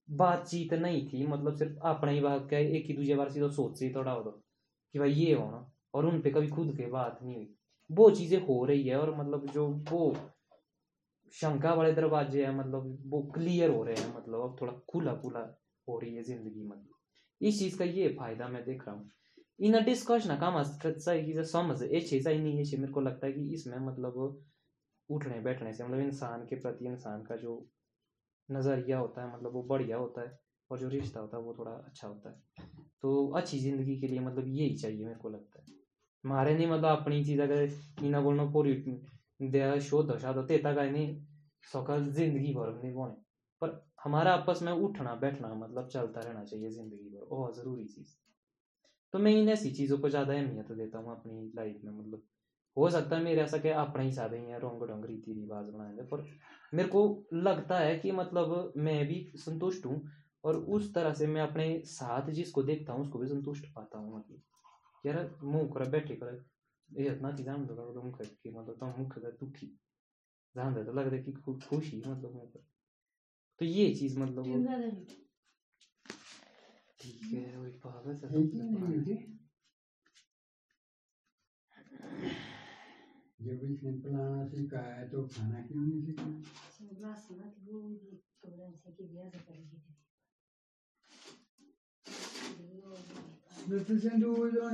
[0.10, 3.80] बातचीत नहीं थी मतलब सिर्फ़ अपना ही बात क्या एक ही दूसरे बार सीधा सोच
[3.80, 4.22] से ही थोड़ा हो
[4.94, 7.54] कि भाई ये होना, और उन पे कभी खुद के बात नहीं हुई।
[7.90, 10.16] वो चीज़ें हो रही है और मतलब जो वो
[11.34, 15.40] शंका वाले दरवाजे हैं मतलब वो क्लियर हो रहे हैं मतलब अब थोड़ा खुला खुला
[15.88, 19.10] हो रही है ज़िंदगी मतलब। इस चीज़ का ये फ़ायदा मैं देख रहा हूँ।
[19.60, 23.78] इन डिस्कशन काम की समझ, ये चीज़ नहीं है मेरे को लगता है कि इसमें
[23.80, 24.44] मतलब
[25.10, 27.66] उठने बैठने से मतलब इंसान के प्रति, इंसान का जो
[28.50, 30.38] नज़रिया होता है मतलब वो बढ़िया होता है,
[30.72, 32.68] और जो रिश्ता होता है, वो थोड़ा अच्छा होता है।
[33.02, 35.78] तो अच्छी ज़िंदगी के लिए मतलब यही चाहिए मेरे को लगता है।
[36.24, 37.70] मारे नहीं मतलब अपनी चीज़ अगर
[38.04, 38.74] इना बोलना पूरी
[39.40, 41.16] दया शोध शाद तेता का नहीं,
[41.64, 43.14] सकाल ज़िंदगी भर नहीं बोने।
[43.62, 48.16] पर हमारा आपस में उठना बैठना मतलब चलता रहना चाहिए ज़िंदगी भर बहुत ज़रूरी चीज़।
[49.14, 52.24] तो मैं इन ऐसी चीज़ों को ज़्यादा अहमियत देता हूँ अपनी लाइफ में मतलब
[52.78, 56.04] हो सकता है मेरे ऐसा कि अपना ही साधे ही रोंग डोंग रीति रिवाज बनाएँगे
[56.04, 56.26] पर
[56.74, 57.04] मेरे को
[57.36, 60.02] लगता है कि मतलब मैं भी संतुष्ट हूँ
[60.44, 64.18] और उस तरह से मैं अपने साथ जिसको देखता हूँ उसको भी संतुष्ट पाता हूँ
[64.18, 64.42] मतलब।
[65.04, 66.44] यार, मुँह कर, बैठे कर।
[66.90, 69.68] ये इतना चीज़ हम लोग मुख की मतलब तो मुख का दुखी
[70.56, 72.64] जान दे तो लगता है कि खुशी मतलब कर
[73.60, 74.44] तो ये चीज़ मतलब
[77.00, 78.28] ठीक है वही पागल से
[83.40, 86.24] जब इसने फलाना सीखा है तो खाना क्यों नहीं सीखा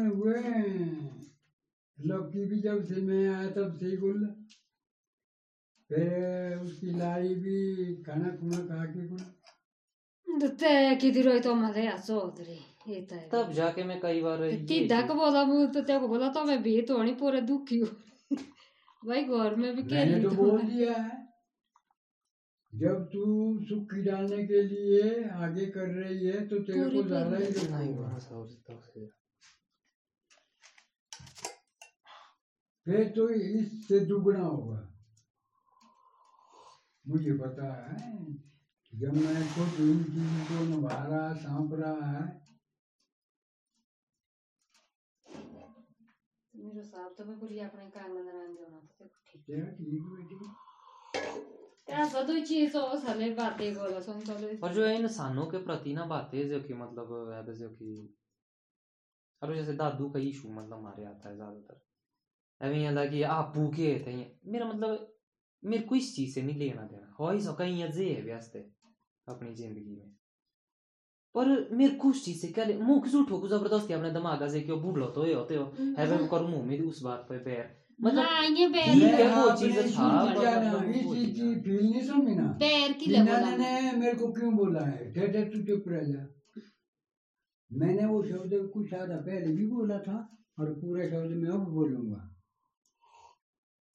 [0.06, 0.34] हुए
[2.00, 4.26] लौकी भी जब से मैं आया तब से गुल।
[5.90, 9.20] फिर उसकी लाड़ी भी खाना खुना खा के गुल।
[10.40, 10.48] तो
[11.98, 12.60] चौधरी
[13.32, 14.42] तब जाके मैं कई बार
[14.88, 17.90] धक बोला तो तेरे को बोला तो मैं भी तो नहीं पूरे दुखी हूँ।
[19.06, 21.24] भाई घर में भी मैंने तो बोल दिया है
[22.74, 23.24] जब तू
[23.66, 27.46] सुखी डालने के लिए आगे कर रही है तो तेरे को ज़्यादा ही
[32.88, 34.82] फिर तो इससे दुगना होगा।
[37.06, 38.00] मुझे पता है
[38.94, 42.24] जब मैं खुद इन चीज़ को निभा रहा सांप रहा है।
[46.54, 48.56] मेरो साहब तो मैं अपने काम में नाम
[49.00, 50.38] तो ठीक है। ठीक बेटी?
[51.94, 55.94] ऐसा तो चीज़ तो साले बातें बोला सुन चलो और जो है इंसानों के प्रति
[55.94, 57.92] ना बातें जो कि मतलब है जो कि
[59.42, 61.85] और जैसे दादू का इशू मतलब हमारे आता है ज़्यादातर।
[62.66, 64.16] अभी यहाँ कि आप भूखे थे
[64.52, 65.08] मेरा मतलब
[65.64, 68.56] मेरे को इस चीज़ से नहीं लेना देना। हो ही सका यहाँ जे है व्यस्त
[68.56, 68.62] है
[69.28, 70.12] अपनी ज़िंदगी में।
[71.36, 74.62] पर मेरे को उस चीज़ से क्या मुँह किस उठो को ज़बरदस्ती अपने दिमाग से
[74.62, 77.66] क्यों बूढ़ तो ये होते हो है मैं करूँ मुँह में उस बात पे बैर।
[78.00, 80.06] मतलब ये बैर है वो चीज़ था
[80.84, 84.86] ये चीज़ की फील नहीं समझी ना। बैर की ले ने। मेरे को क्यों बोला
[84.86, 85.12] है?
[85.14, 86.28] ठेठे तू चुप रह जा।
[87.72, 90.18] मैंने वो शब्द कुछ आधा पहले भी बोला था
[90.60, 92.22] और पूरे शब्द में अब बोलूँगा।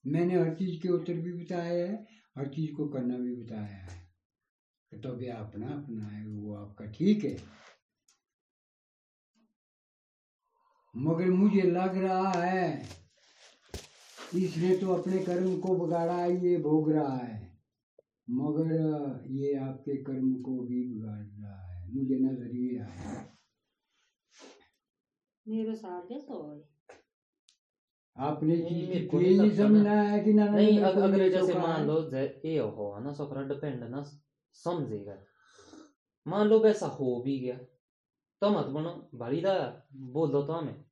[0.07, 5.01] मैंने हर चीज़ के उत्तर भी बताया है, हर चीज़ को करना भी बताया है।
[5.01, 7.37] तो भी अपना अपना है, वो आपका ठीक है।
[10.97, 12.87] मगर मुझे लग रहा है,
[14.35, 17.57] इसने तो अपने कर्म को बिगाड़ा है ये भोग रहा है।
[18.29, 18.71] मगर
[19.27, 23.27] ये आपके कर्म को भी बिगाड़ रहा है। मुझे नज़र ये आया
[25.47, 26.35] मेरे साथ कैसा
[28.17, 31.99] आपने नहीं समझना है कि ना नहीं अगर जैसे मान लो
[32.45, 34.03] ये हो ना सोकरा डिपेंड ना
[34.55, 35.17] समझेगा।
[36.25, 37.55] मान लो वैसा हो भी गया
[38.41, 39.53] तो मत बनो भाई दा
[40.13, 40.83] बोल दो तो हमें।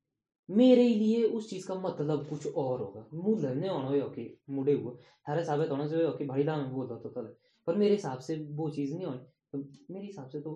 [0.49, 4.73] मेरे लिए उस चीज़ का मतलब कुछ और होगा। मूल नहीं होना हो कि मुड़े
[4.73, 4.93] हुए।
[5.29, 7.33] थारे साबित होना चाहिए कि भाई दा में बोल दो तो तले।
[7.67, 9.19] पर मेरे हिसाब से वो चीज़ नहीं होनी।
[9.53, 9.57] तो
[9.93, 10.53] मेरे हिसाब से तो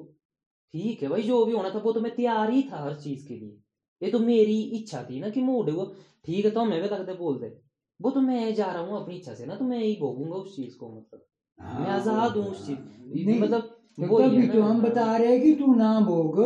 [0.73, 3.27] ठीक है भाई जो भी होना था वो तो मैं तैयार ही था हर चीज़
[3.27, 3.59] के लिए।
[4.01, 5.85] ये तो मेरी इच्छा थी ना कि मुड़े हुआ
[6.25, 7.51] ठीक है तो हमें भी लगते बोल दे
[7.99, 10.55] वो तो मैं जा रहा हूँ अपनी इच्छा से ना तो मैं ही भोगूँगा उस
[10.55, 11.21] चीज़ को मतलब।
[11.59, 13.61] मैं आज़ाद हूँ उस चीज़ मतलब
[13.97, 16.39] तो तभी तो हम बता रहे हैं कि तू ना भोग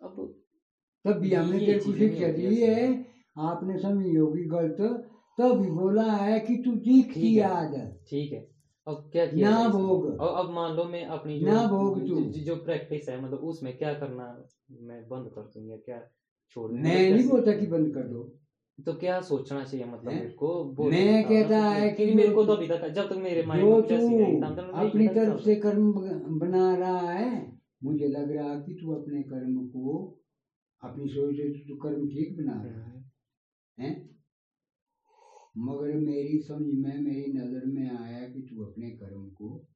[0.00, 0.16] अब
[1.04, 2.86] तभी हमने तेरे को शिक्षा दी है
[3.36, 4.80] आपने समझी होगी गलत।
[5.38, 8.46] तभी बोला है कि तू सीख की आदत ठीक है।
[8.86, 12.20] अब क्या किया ना भोग और अब मान लो मैं अपनी जो ना भोग तू।
[12.40, 14.26] जो प्रैक्टिस है मतलब उसमें क्या करना
[14.82, 15.98] मैं बंद कर दूँ या क्या
[16.50, 18.38] छोड़ मैं नहीं बोलता कि बंद कर दो।
[18.86, 20.64] तो क्या सोचना चाहिए मतलब मेरे को?
[20.90, 25.08] मैं कहता है कि मेरे को तो अभी तक जब तक मेरे माइंड में अपनी
[25.08, 25.92] तरफ़ से कर्म
[26.38, 30.18] बना रहा है मुझे लग रहा कि तू अपने कर्म को
[30.84, 34.10] अपनी सोच से तू कर्म ठीक बना रहा है। हम्म। हैं?
[35.58, 39.66] मगर मेरी समझ में मेरी नज़र में आया कि तू अपने कर्म को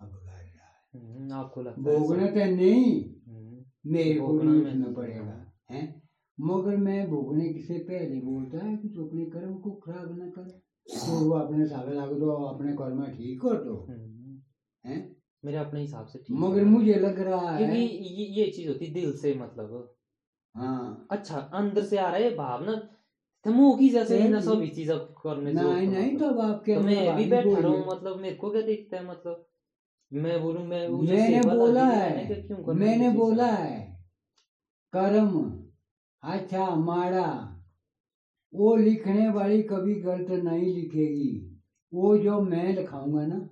[0.00, 0.28] अब
[0.94, 3.51] हम्म, आपको लगता है भोगना तो नहीं। हम्म,
[3.86, 6.02] मेरे को भी उठना पड़ेगा है?
[6.40, 10.42] मगर मैं भोगने से पहले बोलता है कि तू अपने कर्म को खराब न कर?
[10.88, 14.40] तो वो अपने साल लागू तो अपने कर्म ठीक कर दो। हम्म,
[14.86, 15.16] है?
[15.44, 18.86] मेरे अपने हिसाब से ठीक मगर मुझे लग रहा है क्योंकि ये ये चीज़ होती
[18.86, 19.94] है दिल से मतलब।
[20.56, 22.74] हाँ। अच्छा अंदर से आ रहा है भावना
[23.44, 26.80] तो मुँह की जैसे ना सभी चीज़ें करने नहीं नहीं मतलब। तो अब आपके तो
[26.80, 29.46] मैं भी बैठा रहूँ मतलब मेरे को क्या दिखता है मतलब?
[30.12, 33.80] मैं बोलूँ मैं मैंने बोला है। मैंने क्यों मैंने बोला है
[34.92, 35.60] कर्म
[36.22, 37.28] अच्छा माड़ा
[38.54, 41.60] वो लिखने वाली कभी गलत नहीं लिखेगी।
[41.92, 43.48] वो जो मैं लिखाऊँगा ना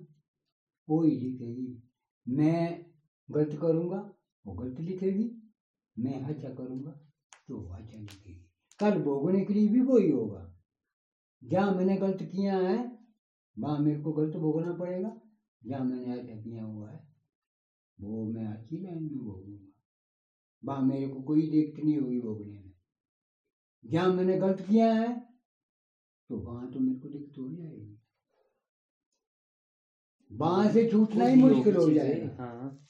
[0.89, 1.81] वो ही लिखेगी।
[2.27, 2.85] मैं
[3.31, 3.97] गलत करूँगा
[4.45, 5.29] वो गलत लिखेगी।
[5.99, 6.91] मैं अच्छा करूँगा
[7.47, 10.47] तो वो अच्छा लिखेगी। कल भोगने के लिए भी वही होगा।
[11.43, 12.77] जहाँ मैंने गलत किया है
[13.59, 15.15] वहाँ मेरे को गलत भोगना पड़ेगा।
[15.65, 17.07] जहाँ मैंने अच्छा किया हुआ है।
[18.01, 19.67] वो मैं अच्छी लाइन में भोगूँगा
[20.65, 22.71] वहाँ मेरे को कोई दिक्कत नहीं होगी भोगने में।
[23.85, 25.29] जहाँ मैंने गलत किया है
[26.29, 27.97] तो वहाँ तो मेरे को दिक्कत हो जाएगी।
[30.31, 32.87] वहाँ से छूटना ही मुश्किल हो जाएगा। हाँ।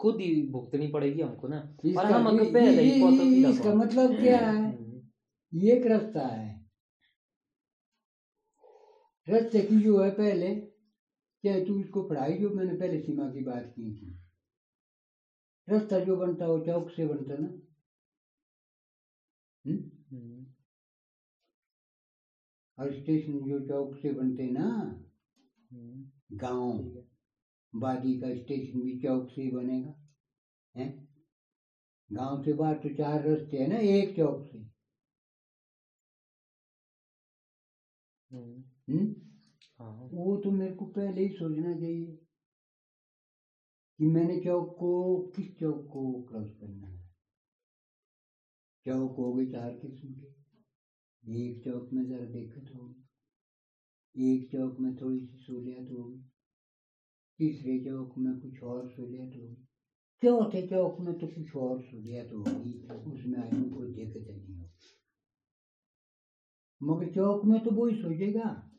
[0.00, 3.74] खुद ही भुगतनी पड़ेगी हमको ना। और इसका हम अगर ये- ही ये- ये- इसका
[3.74, 4.78] मतलब क्या है?
[4.78, 5.02] हम्म,
[5.54, 6.70] ये एक रास्ता है।
[9.28, 10.69] रास्ते की जो है पहले
[11.44, 14.12] चाहे तू इसको पढ़ाई जो मैंने पहले सीमा की बात की थी?
[15.68, 17.50] रास्ता जो बनता हो चौक से बनता ना?
[19.64, 19.76] हम्म?
[20.10, 20.44] हम्म,
[22.78, 24.66] और स्टेशन जो चौक से बनते ना?
[25.70, 26.04] हम्म,
[26.36, 27.02] गाँव।
[27.72, 29.94] बादी का स्टेशन भी चौक से ही बनेगा
[30.74, 30.90] हैं?
[32.10, 34.62] गाँव से बाहर तो चार रास्ते है ना एक चौक से।
[38.30, 38.60] हाँ
[39.84, 42.26] वो तो मेरे को पहले ही सोचना चाहिए
[43.98, 47.10] कि मैंने चौक को, किस चौक को क्रॉस करना है।
[48.86, 50.40] चौक हो गए चार किस्म के।
[51.32, 53.02] एक चौक में जरा दिक्कत होगी।
[54.32, 56.26] एक चौक में थोड़ी सी सहूलियत होगी।
[57.38, 59.56] तीसरे चौक में कुछ और सहूलियत होगी।
[60.22, 64.68] चौथे चौक में तो कुछ और सहूलियत होगी। उसमें आदमी को दिक्कत नहीं होगी।
[66.82, 68.69] मगर चौक में तो वो ही सोचेगा।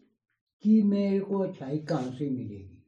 [0.64, 2.82] कि मेरे को अच्छाई कहाँ से मिलेगी?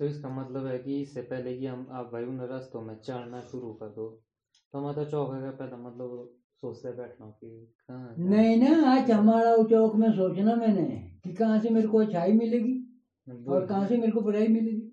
[0.00, 3.72] तो इसका मतलब है कि इससे पहले कि हम आप उन रास्तों में चढ़ना शुरू
[3.74, 4.08] कर दो
[4.74, 6.18] तो हमारा चौक का पहले मतलब
[6.62, 10.84] सोचते बैठना कि कहाँ नहीं ना आज हमारा चौक में सोचना मैंने
[11.24, 12.76] कि कहाँ से मेरे को अच्छाई मिलेगी
[13.48, 14.90] और कहाँ से मेरे को बुराई मिलेगी।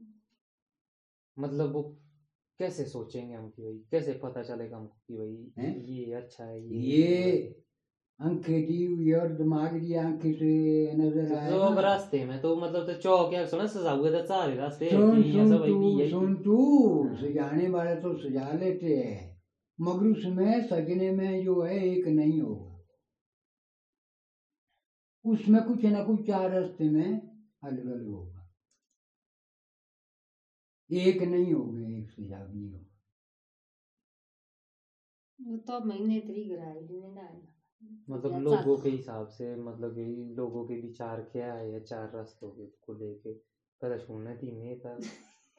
[1.38, 1.82] मतलब वो
[2.60, 5.74] कैसे सोचेंगे हम कि भाई कैसे पता चलेगा हमको कि भाई हैं?
[5.78, 7.65] ये अच्छा है ये ये
[8.20, 10.52] आँखें दी हुई और दिमाग दी आँखें से
[10.96, 14.56] नज़र जो अब रास्ते में तो मतलब तो चौक या सुना सजा हुए तो सारे
[14.56, 16.56] रास्ते सुन सुन तू सुन तू
[17.00, 19.20] हाँ। सजाने वाले तो सजा लेते हैं
[19.80, 22.74] मगर उसमें सजने में जो है एक नहीं होगा।
[25.26, 27.06] उसमें कुछ ना कुछ चार रास्ते में
[27.64, 28.46] अलग अलग होगा।
[30.90, 32.86] एक नहीं होगा एक सजाव नहीं होगा।
[35.68, 37.28] तो महीने तरी गराई ने ना
[38.10, 42.50] मतलब लोगों के हिसाब से मतलब कि लोगों के विचार क्या है या चार रास्तों
[42.50, 43.34] के को लेके
[43.82, 44.98] पहले सुनने थी मैं था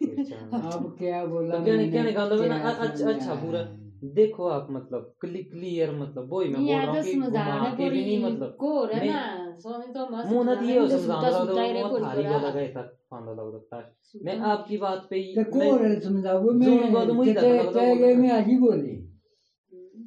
[0.77, 3.61] अब क्या बोला तो कहने- कहने का मतलब ना, अच्छा- अच्छा, पूरा
[4.05, 8.25] देखो आप मतलब क्लियर मतलब वही मैं बोल रहा हूँ कि घुमा के भी नहीं
[8.25, 11.73] मतलब को रे ना स्वामी तो मस्त मुँह ना दिए हो समझाना सुता लगा ही
[11.73, 15.59] रे वो थारी। वाला गए था फांदा लगा था मैं आपकी बात पे ही तो
[15.59, 19.03] मैं- कौन समझाओ मैं जोन को तो मुझे ते- लगा ते- मैं आज ही बोली।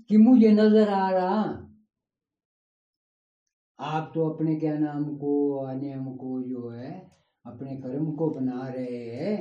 [0.10, 1.69] कि मुझे नज़र आ रहा
[3.80, 5.32] आप तो अपने क्या नाम को
[5.74, 6.92] नियम को जो है
[7.46, 9.36] अपने कर्म को बना रहे हैं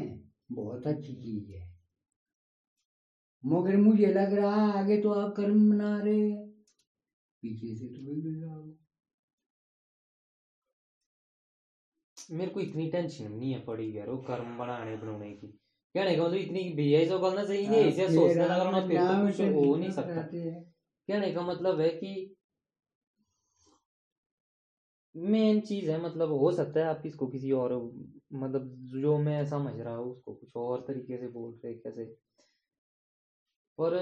[0.52, 1.66] बहुत अच्छी चीज़ है।
[3.42, 6.46] मगर मुझे लग रहा है आगे तो आप कर्म बना रहे हैं।
[7.42, 8.76] पीछे से तो वही मिल रहा हो
[12.32, 15.46] मेरे को इतनी टेंशन नहीं है पड़ी यार वो कर्म बनाने बनाने की।
[15.94, 19.20] कहने का मतलब इतनी भैया जो करना चाहिए नहीं ऐसे सोचने लगा ना फिर तो
[19.22, 20.22] कुछ हो नहीं सकता।
[21.08, 22.34] कहने का मतलब है कि
[25.18, 27.72] मेन चीज़ है मतलब हो सकता है आप इसको किसी और
[28.34, 32.04] मतलब जो मैं समझ रहा हूँ उसको कुछ और तरीके से बोल रहे कैसे।
[33.78, 33.94] पर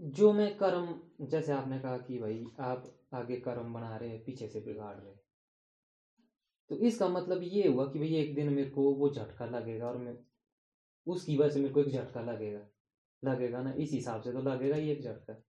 [0.00, 4.48] जो मैं कर्म, जैसे आपने कहा कि भाई आप आगे कर्म बना रहे हैं, पीछे
[4.48, 5.14] से बिगाड़ रहे
[6.70, 9.96] तो इसका मतलब ये हुआ कि भाई एक दिन मेरे को वो झटका लगेगा और
[9.96, 10.16] मैं,
[11.06, 12.60] उसकी वजह से मेरे को एक झटका लगेगा।
[13.22, 15.42] लगेगा ना, इस हिसाब से तो लगेगा ही एक झटका।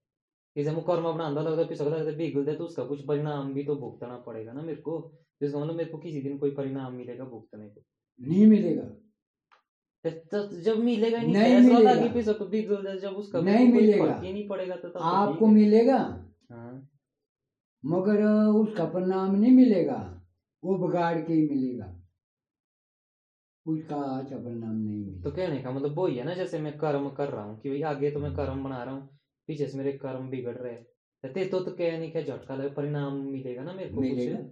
[0.58, 3.76] जैसे मैं कर्म बनाता लगता फिर सकता है बिगड़ता तो उसका कुछ परिणाम भी तो
[3.76, 5.12] भुगतना पड़ेगा ना मेरे को।
[5.42, 7.82] जिसका मतलब मेरे को किसी दिन कोई परिणाम मिलेगा भुगतने को?
[8.22, 8.84] नहीं मिलेगा।
[10.06, 13.72] तो, तो जब मिलेगा नहीं नहीं मिलेगा। लगी फिर सबको बिगड़ जाए जब उसका नहीं
[13.72, 15.98] मिलेगा। फ़र्क ही नहीं पड़ेगा तो तो आपको मिलेगा।
[16.52, 16.88] हाँ।
[17.86, 18.24] मगर
[18.56, 20.22] उसका परिणाम नहीं मिलेगा।
[20.64, 22.00] वो बिगाड़ के ही मिलेगा।
[23.66, 26.78] उसका अच्छा परिणाम नहीं मिलेगा। तो कहने का मतलब वो ही है ना जैसे मैं
[26.78, 29.10] कर्म कर रहा हूँ कि भाई आगे तो मैं कर्म बना रहा हूँ।
[29.48, 30.84] पीछे से मेरे कर्म बिगड़ रहे हैं।
[31.24, 34.38] तो ते तो तो कह नहीं क्या झटका लगे परिणाम मिलेगा ना मेरे को मिलेगा।
[34.38, 34.52] कुछ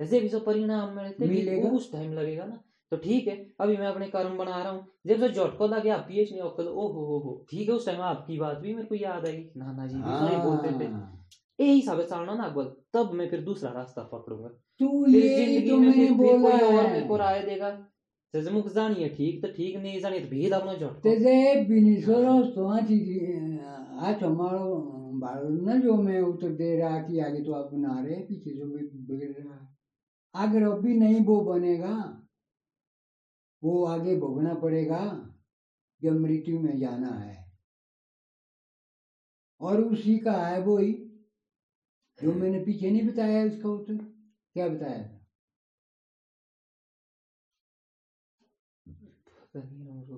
[0.00, 2.60] जैसे भी सब परिणाम मिलेगा। उस टाइम लगेगा ना।
[2.92, 6.04] तो ठीक है अभी मैं अपने कर्म बना रहा हूँ। जब से झटको लगे आप
[6.08, 8.86] पीएच नहीं अक्कल ओ हो हो हो। ठीक है उस टाइम आपकी बात भी मेरे
[8.88, 11.24] को याद आई। नाना जी भी सही बोलते थे। हाँ,
[11.58, 14.48] यही हिसाब से चलना ना अकबर तब मैं फिर दूसरा रास्ता पकड़ूँगा।
[14.80, 17.70] तू ये ज़िंदगी तो में फिर, कोई और मेरे को राय देगा।
[18.34, 22.98] जैसे मुख जानिए ठीक तो ठीक नहीं जानिए तो भेद अपना झटको। त्याचे बिनीसोरो सोहाची
[23.98, 24.66] आज हमारो
[25.20, 28.66] बाळू न जो मैं उत्तर दे रहा कि आगे तो आप बना रहे पीछे जो
[28.66, 31.94] भी बिगड़ रहा अगर अभी नहीं वो बनेगा
[33.62, 35.00] वो आगे भोगना पड़ेगा
[36.02, 37.36] जब मृत्यु में जाना है
[39.60, 40.92] और उसी का है वो ही
[42.18, 45.02] जो मैंने पीछे नहीं बताया इसका उत्तर क्या बताया
[49.54, 49.60] था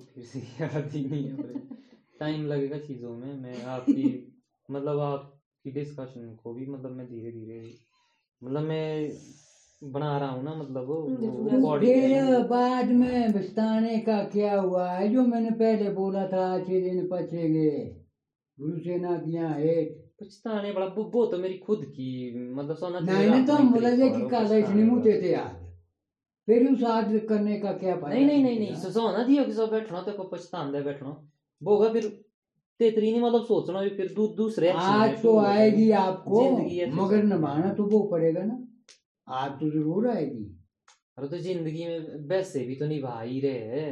[0.05, 1.80] फिर से याद ही नहीं
[2.21, 4.03] टाइम लगेगा चीज़ों में। मैं आपकी
[4.71, 7.59] मतलब आपकी डिस्कशन को भी मतलब मैं धीरे धीरे
[8.41, 9.09] मतलब मैं
[9.81, 15.09] बना रहा हूँ ना मतलब वो फिर बाद में पछताने का क्या हुआ है?
[15.13, 17.69] जो मैंने पहले बोला था छह दिन पचेंगे।
[18.57, 19.83] गुरु सेना किया है
[20.21, 22.09] पछताने बड़ा वो, तो मेरी खुद की
[22.53, 25.59] मतलब सोना नहीं नहीं तो हम बोला कि काला इसने मुँह थे आज
[26.47, 28.79] फिर उस आग करने का क्या फ़ायदा नहीं नहीं नहीं नहीं निकला?
[28.79, 31.30] सो सो ना दियो कि सब बैठना तो को पछतान दे बैठना।
[31.61, 32.07] वो होगा फिर
[32.79, 36.49] तेतरी नहीं मतलब सोचना भी फिर दू, दूसरे आज तो आएगी आपको
[36.95, 38.57] मगर। निभाना तो वो पड़ेगा ना।
[39.27, 40.43] आज तो ज़रूर आएगी।
[41.17, 43.91] अरे तो ज़िंदगी में वैसे भी तो निभा ही रहे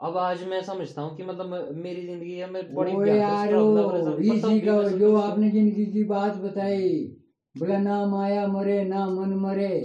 [0.00, 4.60] अब आज मैं समझता हूँ कि मतलब मेरी ज़िंदगी है मैं बड़ी यार है, इसी
[4.60, 6.88] का जो आपने ज़िंदगी की बात बताई
[7.54, 9.76] बोला ना माया मरे ना मन मरे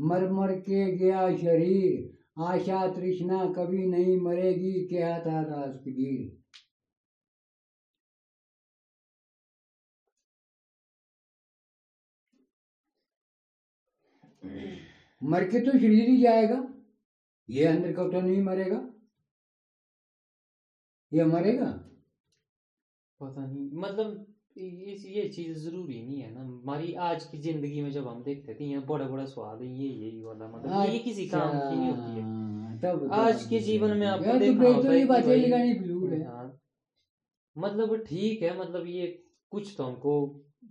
[0.00, 5.74] मर मर के गया शरीर आशा तृष्णा कभी नहीं मरेगी क्या था दास
[15.22, 16.66] मर के तो शरीर ही जाएगा।
[17.48, 18.80] ये अंदर का तो नहीं मरेगा।
[21.12, 21.66] ये मरेगा?
[23.20, 24.26] पता नहीं। मतलब
[24.58, 28.54] ये ये चीज़ ज़रूरी नहीं है ना। हमारी आज की ज़िंदगी में जब हम देखते
[28.54, 31.90] थे ये बड़ा बड़ा स्वाद है ये यही वाला मतलब ये किसी काम की नहीं
[31.90, 32.24] होती है।
[32.72, 36.60] अच्छा, तब आज के जीवन में आपको तो देखना होता तो है फिजूल है हाँ।
[37.56, 39.06] मतलब ठीक है मतलब ये
[39.52, 40.12] कुछ तो हमको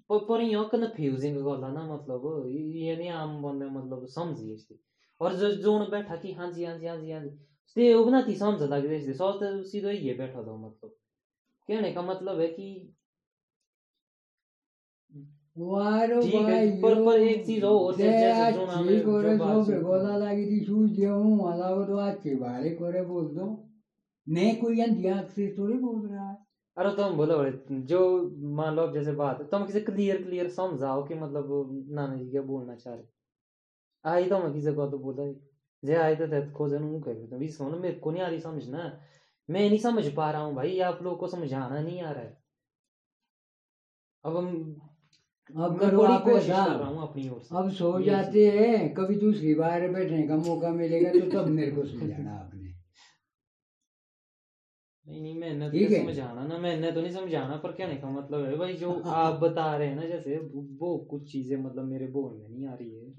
[0.10, 4.80] पर पर यहाँ कन्फ्यूजिंग गला ना मतलब ये नहीं आम बंदे मतलब समझिए इसलिए
[5.22, 7.30] और जो जोन बैठा कि हाँ जी हाँ जी हाँ जी हाँ जी
[7.76, 10.96] ते वो ना थी समझ थी सोच तो सीधे ये बैठा था मतलब।
[11.68, 12.94] कहने का मतलब है कि
[16.22, 20.18] ठीक है, पर- पर एक चीज़ और, जैसे- जो नाम है, हो जो बात- बेगोला
[20.18, 23.70] लागी थी शूज़ देऊं वाला वो तो आज के बारे करे बोल दो।
[24.30, 26.45] मैं कोई अंधिया से थोड़ी बोल रहा है।
[26.78, 28.00] अरे तुम बोलो बड़े जो
[28.56, 32.30] मान लो अब जैसे बात है तुम किसी क्लियर क्लियर समझाओ कि मतलब नाना जी
[32.30, 33.04] क्या बोलना चाह रहे
[34.06, 35.32] आई तो मैं किसी को तो बोला
[35.84, 38.40] जे आई तो तहत खोजन मुँह कर तो बीस मतलब मेरे को नहीं आ रही
[38.40, 38.92] समझना
[39.50, 42.38] मैं नहीं समझ पा रहा हूँ भाई आप लोगों को समझाना नहीं आ रहा है।
[44.24, 44.48] अब हम
[45.66, 49.16] अब करो आप कोशिश कर रहा हूँ अपनी ओर से। अब सो जाते हैं कभी
[49.16, 52.55] दूसरी बार बैठने का मौका मिलेगा तो तब मेरे को समझाना आपने
[55.08, 58.10] नहीं नहीं मैंने तो ठीक है। समझाना ना मैंने तो नहीं समझाना पर कहने का
[58.10, 58.56] मतलब है?
[58.58, 60.38] भाई जो आप बता रहे हैं ना जैसे
[60.80, 63.14] वो कुछ चीज़ें मतलब मेरे बोल में नहीं आ रही है।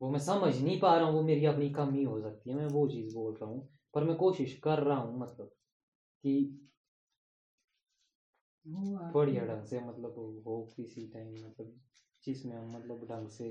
[0.00, 2.66] वो मैं समझ नहीं पा रहा हूँ वो मेरी अपनी कमी हो सकती है मैं
[2.68, 5.50] वो चीज़ बोल रहा हूँ पर मैं कोशिश कर रहा हूँ मतलब
[6.24, 6.34] कि
[9.14, 10.14] बढ़िया ढंग से मतलब
[10.46, 11.74] हो किसी टाइम मतलब
[12.22, 13.50] जिसमें हम मतलब ढंग से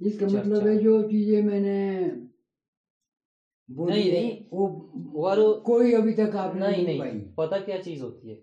[0.00, 1.74] इसका मतलब है जो चीज़ें मैंने
[3.68, 8.30] नहीं, नहीं। वो और कोई अभी तक आपने नहीं नहीं नहीं पता क्या चीज़ होती
[8.30, 8.42] है?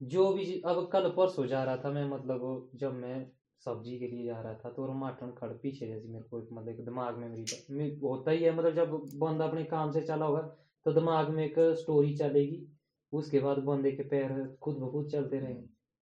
[0.00, 3.26] जो भी अब कल परसों जा रहा था मैं मतलब जब मैं
[3.66, 7.18] सब्ज़ी के लिए जा रहा था तो माटन खड़ पीछे जैसे मेरे को मतलब दिमाग
[7.18, 10.40] में मेरी होता ही है मतलब जब बंदा अपने काम से चला होगा
[10.86, 12.66] तो दिमाग में एक स्टोरी चलेगी
[13.12, 14.32] उसके बाद बंदे के पैर
[14.62, 15.68] खुद ब खुद चलते रहेंगे।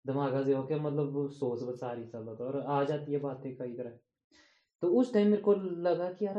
[0.05, 3.55] दिमाग से होके मतलब सोच वो सारी चल रहा था और आ जाती है बातें
[3.55, 3.97] कई तरह।
[4.83, 6.37] तो उस टाइम मेरे को लगा कि यार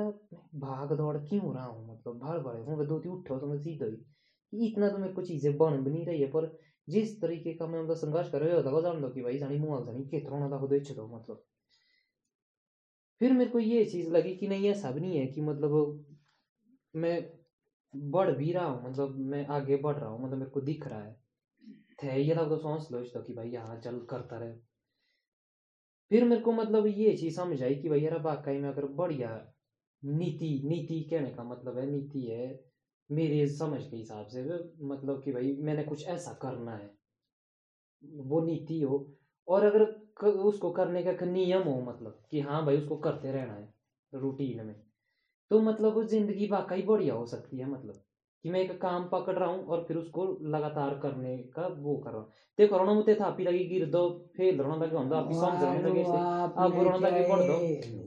[0.57, 1.86] भाग दौड़ क्यों रहा हूँ?
[1.86, 5.22] मतलब भाड़ भाड़ हूँ। दो तीन उठो तो मैं ही कि इतना तो मेरे को
[5.22, 6.51] चीज़ें बन भी नहीं रही है। पर
[6.88, 9.84] जिस तरीके का मैं मतलब संघर्ष कर रहे होता जान दो कि भाई जानी मुआल
[9.84, 11.42] जानी केतरों ना खुद इच्छ दो मतलब।
[13.20, 16.05] फिर मेरे को ये चीज़ लगी कि नहीं, ऐसा भी नहीं है कि मतलब
[16.95, 17.20] मैं
[17.95, 21.01] बढ़ भी रहा हूँ मतलब मैं आगे बढ़ रहा हूँ मतलब मेरे को दिख रहा
[21.01, 21.14] है।
[22.03, 24.55] थे ये तो सोच लो इसको कि भाई यहाँ चल करता रहे।
[26.11, 29.30] फिर मेरे को मतलब ये चीज़ समझ आई कि भाई यार वाकई में अगर बढ़िया
[30.02, 32.46] नीति नीति कहने का मतलब है, नीति है,
[33.11, 34.42] मेरे समझ के हिसाब से
[34.86, 36.90] मतलब कि भाई मैंने कुछ ऐसा करना है।
[38.24, 38.96] वो नीति हो
[39.48, 39.82] और अगर
[40.42, 43.68] उसको करने का नियम हो मतलब कि हाँ भाई उसको करते रहना है
[44.12, 44.74] रूटीन में
[45.50, 48.02] तो मतलब वो ज़िंदगी वाकई बढ़िया हो सकती है मतलब।
[48.45, 52.11] कि मैं एक काम पकड़ रहा हूँ और फिर उसको लगातार करने का वो कर
[52.11, 52.28] रहा हूँ।
[52.59, 56.20] देखो रोना मुझे थापी लगी गिर दो फेल रोना लगे हम आप समझने लगे इसलिए
[56.57, 57.55] आप रोना लगे पढ़ दो।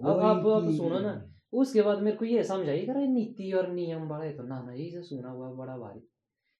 [0.09, 1.15] अब आप अब सुनो ना
[1.53, 4.61] उसके बाद मेरे को ये समझ आई कर नीति और नियम बड़ा है तो ना
[4.61, 6.07] ना ये से सुना हुआ बड़ा भारी।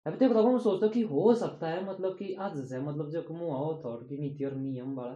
[0.05, 3.09] अब देखो तब मैं सोचता हूँ कि हो सकता है मतलब कि आज से मतलब
[3.09, 5.13] जो मुँह आओ की नीति और नियम बड़ा।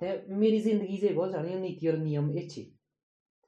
[0.00, 2.62] ते मेरी ज़िंदगी से बहुत जानी नीति और नियम अच्छी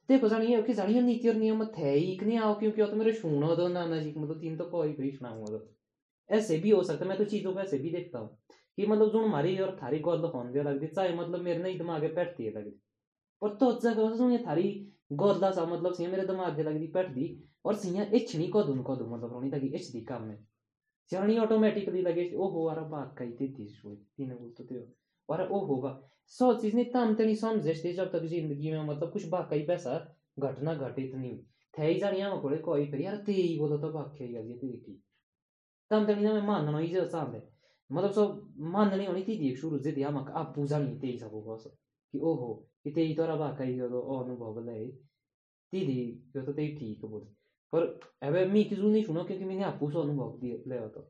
[0.09, 2.87] देखो जानी है कि जानी है नीति और नियम ही कि नहीं आओ क्योंकि वो
[2.87, 5.67] तो मेरे सुनो दो नाना जी मतलब तीन तो कोई कोई सुनाऊँगा तो
[6.29, 8.37] ऐसे भी हो सकता है मैं तो चीज़ों को ऐसे भी देखता हूँ
[8.77, 12.03] कि मतलब जो हमारी और थारी गल होने दे लगती चाहे मतलब मेरे नहीं दिमाग
[12.15, 12.71] बैठती है लगती
[13.41, 17.27] और तो जगह ये थारी गल सा मतलब सियाँ मेरे दिमाग में लगती बैठती
[17.65, 20.37] और सियाँ इच्छनी कदू कदू मतलब रोनी इच्छ दी काम में
[21.11, 23.47] सियानी ऑटोमेटिकली लगे ओहो अरे बात कही थी
[24.17, 24.85] तीन बोलते थे
[25.29, 25.99] और ओ होगा।
[26.31, 29.97] सौ चीज़ नहीं तम तनी समझते जब तक ज़िंदगी में मतलब कुछ बाकी पैसा,
[30.37, 31.37] घटना घटित नहीं
[31.73, 34.53] थे ही जानिया मैं कोले कोई फिर यार ते ही बोलो तो बाकी ही गई
[34.55, 35.01] तेरी ठीक
[35.91, 37.41] तम तनी ना मैं मानना ही जो सामने
[37.89, 41.31] मतलब सब माननी होनी थी दी शुरू से दिया मक आप पूजा नहीं ते सब
[41.47, 41.63] बस
[42.13, 42.53] कि ओहो,
[42.83, 44.85] कि ते ही तोरा बाकी ही तो अनुभव ले।
[45.73, 45.97] दीदी
[46.35, 47.21] जो तो ते ठीक बोल।
[47.73, 51.09] पर एबे मी किजू नहीं सुनो क्योंकि मैंने आपू से अनुभव दिए ले तो।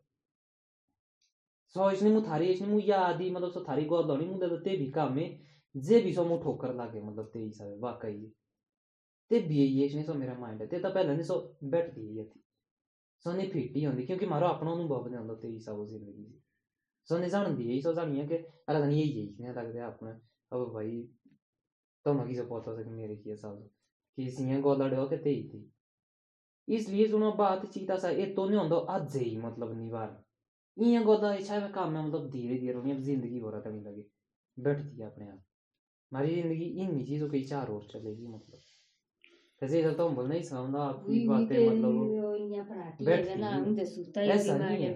[1.75, 4.75] सो इसने मु थारी, इसने मु याद ही मतलब सो थारी गल होनी मु ते
[4.77, 5.39] भी काम में
[5.75, 8.19] जे भी सो मु ठोकर लागे मतलब ते हिसाब वाकई
[9.31, 12.17] ते भी ये, इसने सो मेरा माइंड है। ते तो पहले नहीं सो बैठ दी
[12.17, 12.43] ये थी।
[13.25, 16.39] सो नहीं फिट ही क्योंकि मारो अपना अनुभव नहीं होंदा ते हिसाब ज़िंदगी से
[17.07, 20.11] सो नहीं जानती यही सो जानी है कि अरे नहीं यही यही नहीं लगता अपने
[20.51, 21.01] अब भाई
[22.05, 23.69] तो मगी से पता था कि मेरे की हिसाब
[24.17, 25.65] कि सियाँ हो के ते ही
[26.67, 28.97] इसलिए सुनो, बात चीता सा, ये तो नहीं होंदा
[29.47, 30.28] मतलब निवार।
[30.77, 34.03] इयाँ गोदा इच्छा में काम में मतलब धीरे धीरे होनी अब ज़िंदगी बोरा करनी लगे
[34.57, 35.43] बैठती है अपने आप।
[36.11, 38.61] हमारी ज़िंदगी इन चीज़ों की चार और चलेगी मतलब।
[39.61, 41.99] कैसे चलता हूँ बोलना ही समझा आपकी बातें मतलब
[43.01, 43.71] बैठती हैं।
[44.29, 44.91] ऐसा नहीं है।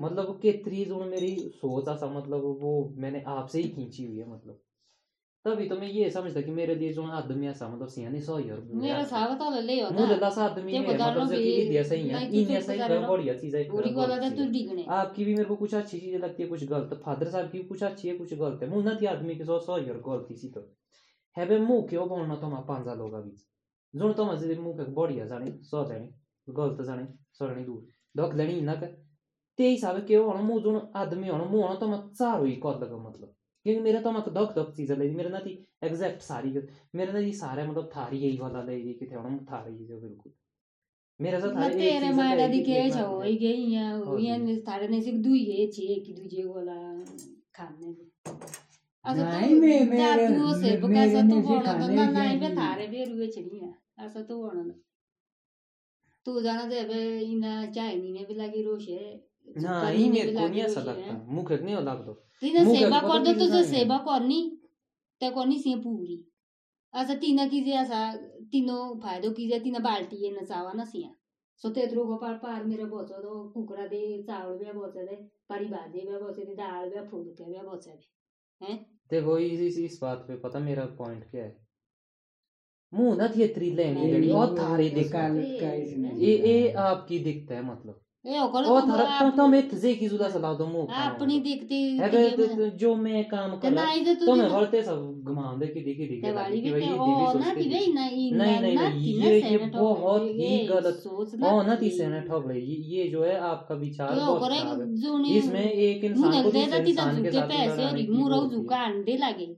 [0.00, 4.60] मतलब केतरी जो मेरी सोच ऐसा मतलब वो मैंने आपसे ही खींची हुई है मतलब।
[5.44, 8.60] तभी तो मैं ये समझता कि मेरे लिए जो आदमी ऐसा मतलब सियानी सही और
[8.76, 12.08] मेरा है। तो ले मुझे होता दस आदमी ते है मतलब जो कि इंडिया सही
[12.08, 15.34] है। नहीं सही बदानो है बढ़िया चीज़ है पूरी वाला चीज़ तो डिगने। आपकी भी
[15.34, 18.14] मेरे को कुछ अच्छी चीज़ें लगती है कुछ गलत। फादर साहब की कुछ अच्छी है
[18.14, 20.68] कुछ गलत है। मुन्ना थी आदमी के सो सही और गलती सी तो।
[21.36, 23.44] है बे मुँह क्यों बोलना तो मैं पांजा लोग बीच?
[23.94, 26.10] जो तो मज़े मुँह के बढ़िया जाने सो जाने
[26.48, 27.06] गलत जाने
[27.40, 27.84] सरणी दूर।
[28.14, 28.96] दख लेनी ना कर।
[29.58, 30.40] ते हिसाब के होना?
[30.42, 33.34] मुँह जो आदमी होना मुँह होना तो मैं चार हुई कद लगा मतलब।
[33.68, 35.50] क्योंकि मेरे तो मैं दख दख चीज़ें ले मेरे ना थी
[35.84, 36.50] एग्जैक्ट सारी
[36.94, 39.98] मेरे ना थी सारे मतलब थारी यही वाला ले रही कि थे होना थारी जो
[40.00, 40.32] बिल्कुल
[41.20, 43.36] मेरे साथ ना थारी एक तेरे चीज़ माड़ा है कि दिखे एक छ ना होई
[43.36, 46.76] गई यहाँ हाँ यहाँ जी। थारे ने सिर्फ़ दुई है छे कि दूजे वाला
[47.56, 47.94] खाने
[49.04, 51.94] असं नाही मे- मेरे- दादू से मे- बका मेरे असं तू ने से बोलणं खाने
[51.96, 54.68] ना नाही के बे थारे बे रुए छनी ना असं तू बोलणं
[56.28, 59.00] तू जाना दे बे इना चाइनी ने भी लगी रोशे
[59.56, 62.12] नहीं मेरे को नहीं ऐसा लगता मुख नहीं हो लगता
[62.42, 63.66] तिने सेवा करतो किती तुझं झाली?
[63.66, 64.40] सेवा करनी
[65.20, 66.16] त्या करनी सी पुरी।
[66.94, 68.00] असं तिनं किजे असा
[68.52, 71.08] तिनो फायदो किजे तिनं बाल्टी येणं चावा ना सिया।
[71.62, 75.16] सो तेत्रो गो पार पार मेरे बोचो दो कुकरा दे चावल बे बोचे दे
[75.48, 78.74] पारी भाजी बे बोचे दे दाल बे फुलके बे बोचे दे
[79.10, 81.67] देखो इस इस, इस बात पे पता मेरा पॉइंट क्या है?
[82.94, 85.12] मुँह ना थी इतनी लेनी लेनी और थारी दिख
[86.18, 90.08] ये ये आपकी दिखता है मतलब। ए ओकर और थारा तो तो मैं तुझे की
[90.08, 91.98] जुदा सलाह दो मुँह अपनी। दिखती
[92.36, 93.70] तो- तो जो मैं काम कर
[94.14, 97.06] तो मैं बोलते सब घुमाऊं दे कि देखी देखी ते वाली भी ओ
[97.38, 97.70] ना थी।
[98.32, 102.44] नहीं नहीं, नहीं, ये- ये बहुत ही गलत- सोच ओ ना थी ती। सेना ठग
[102.46, 106.78] रही ये जो है आपका विचार तो बहुत खराब है। इसमें एक इंसान को दूसरे
[106.78, 109.56] तिथं इंसान झुके पैसे और की वो मुरव होती है। झुका अंडे लागे।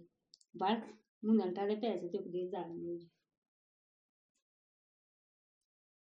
[0.57, 0.76] बाळ
[1.24, 3.19] मुनल टाळे पैसे ते कुठे जाणे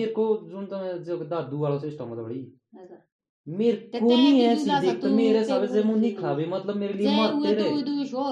[0.07, 3.07] को जो तो है बड़ी ऐसा
[3.49, 6.47] मेरे को नहीं भी ऐसी जुला सा देख तो मेरे सबसे मुँह नहीं वो- खावे
[6.47, 7.71] मतलब मेरे लिए मरते रहे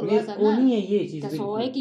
[0.03, 1.73] मेरे हुआ को ना नहीं ये चीज़। सोए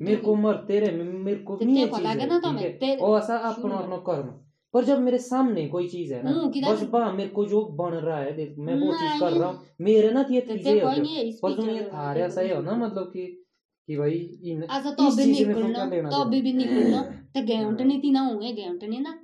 [0.00, 3.50] मेरे को मरते रहे मेरे को नहीं है चीज़ ना ठीक मैं और ऐसा शुरू
[3.52, 4.32] अपनो में। अपनो कर्म
[4.74, 6.30] पर जब मेरे सामने कोई चीज़ है ना
[6.72, 9.60] बस बा मेरे को जो बन रहा है देख मैं वो चीज़ कर। रहा हूँ
[9.80, 12.48] मेरे ना ये चीज़ें कोई होती नहीं है इस पर तुम ये थारे ऐसा ही
[12.48, 13.44] ना मतलब कि
[13.88, 16.42] कि भाई इन अच्छा तो इस में तुम निकलना क्या लेना तो अभी देना?
[16.42, 17.02] भी निकलना
[17.34, 19.18] ते गेंटनी तीना होंगे गेंटनी ना।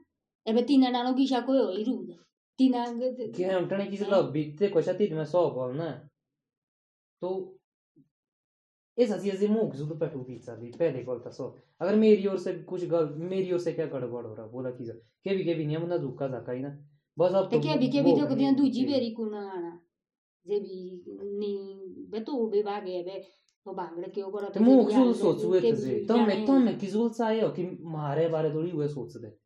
[0.46, 2.14] एबे तीना डानो गिशा कोई होई रूद
[2.58, 5.90] तीना गेमटने की। मतलब बीते को छाती में सौ बोल ना।
[7.22, 7.30] तो
[8.98, 11.46] ऐसा चीज़ मुँह की ज़रूरत पैटू की दी पहले बोलता सो।
[11.80, 14.84] अगर मेरी ओर से कुछ गल मेरी ओर से क्या गड़बड़ हो रहा बोला की
[14.86, 16.76] के भी के भी नहीं मुंडा धुक्का धक्का ही ना।
[17.16, 19.78] बस अब तो के भी के भी तो नहीं दूजी। बेरी कुना आना
[20.46, 20.78] जे भी
[21.38, 21.52] नी
[22.10, 23.22] बे तो बे बागे बे
[26.08, 29.36] तो मैं तो की ज़रूरत सा हो कि मारे बारे थोड़ी हुए सोच दे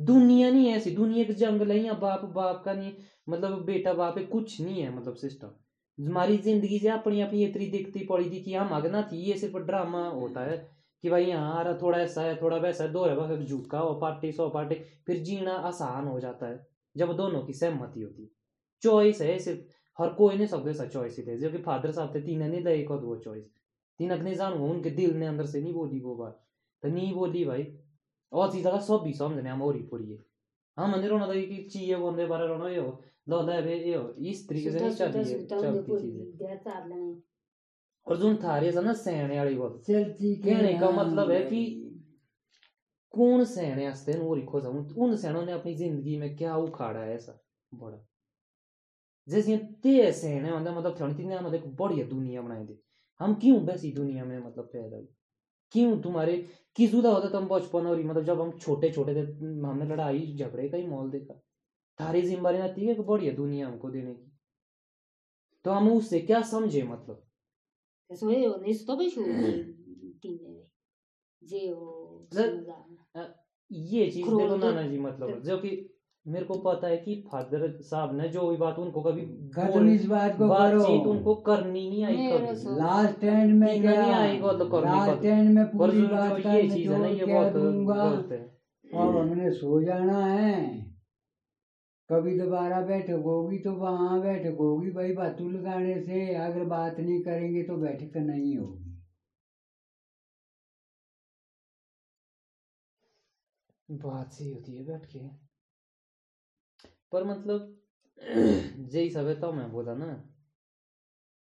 [0.00, 2.92] दुनिया नहीं ऐसी दुनिया के जंगल है यहाँ बाप बाप का नहीं
[3.28, 5.50] मतलब बेटा बाप है कुछ नहीं है मतलब सिस्टम।
[6.08, 9.56] हमारी ज़िंदगी से अपनी अपनी इतनी दिखती पड़ी थी कि हम अगना थी ये सिर्फ़
[9.56, 10.68] ड्रामा होता है
[11.02, 13.94] कि भाई यहाँ आ थोड़ा ऐसा है थोड़ा वैसा है दो है वक्त झुका हो
[13.94, 16.66] पार्टी सौ पार्टी फिर जीना आसान हो जाता है
[16.96, 18.30] जब दोनों की सहमति होती
[18.82, 19.60] चॉइस है सिर्फ़
[19.98, 22.62] हर कोई नहीं सकते ऐसा चॉइस ही थे जो कि फादर साहब थे तीन नहीं
[22.64, 23.44] ले एक वो चॉइस
[23.98, 26.44] तीन नहीं जानू उनके दिल ने अंदर से नहीं बोली वो बात।
[26.82, 27.66] तो नहीं बोली भाई।
[28.32, 30.24] और चीज़ का सब भी समझने हम और ही पूरी है
[30.76, 34.14] हम अंदर रोना था कि चाहिए वो अंदर बारे रोना यो लो ले बे यो
[34.18, 36.38] इस तरीके से नहीं चलती है चलती चीज़ें
[38.06, 41.64] और जो थारे सा ना सहने वाली बात कहने का मतलब है कि
[43.14, 47.14] कौन सहने आस्ते और ही खोजा उन सहनों ने अपनी ज़िंदगी में क्या उखाड़ा है
[47.14, 47.40] ऐसा?
[47.74, 48.06] बड़ा।
[49.32, 52.78] जैसे ते सहने मतलब मतलब थोड़ी तीन मतलब एक बढ़िया दुनिया बनाई थी
[53.20, 55.06] हम क्यों वैसी दुनिया में मतलब पैदा हुए?
[55.72, 56.36] क्यों तुम्हारे
[56.76, 59.20] किसुदा होता तुम बचपन और मतलब जब हम छोटे छोटे थे
[59.66, 61.34] हमने लड़ाई झगड़े का ही माहौल देखा।
[61.98, 64.30] थारी ज़िम्मेदारी ना थी कि बढ़िया दुनिया हमको देने की?
[65.64, 67.22] तो हम उससे क्या समझे मतलब?
[69.18, 69.62] हो।
[73.70, 75.70] ये चीज़ देखो नाना जी मतलब जो कि
[76.26, 80.06] मेरे को पता है कि फादर साहब ने जो भी बात उनको कभी खत्म इस
[80.06, 84.40] बात को करो। उनको करनी नहीं आई कभी। सो- लास्ट एंड में तीन नहीं आई
[84.40, 87.52] को तो करनी लास्ट। एंड में पूरी बात का ये चीज़ है ना ये बहुत
[87.96, 88.60] गलत है।
[88.94, 90.82] अब हमने सो जाना है।
[92.08, 97.22] कभी दोबारा बैठक होगी तो वहाँ बैठक होगी भाई बातू लगाने से अगर बात नहीं
[97.22, 98.82] करेंगे तो बैठक नहीं होगी।
[103.90, 105.41] बात सही होती है बैठ के।
[107.12, 107.78] पर मतलब
[108.92, 110.06] जय सब है तो मैं बोला ना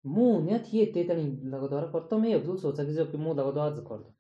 [0.05, 3.81] मुँह ने थी ते तनी लगातार पर तो मैं अब्दुल सोचा कि जब मुँह लगातार
[3.89, 4.15] कर दो।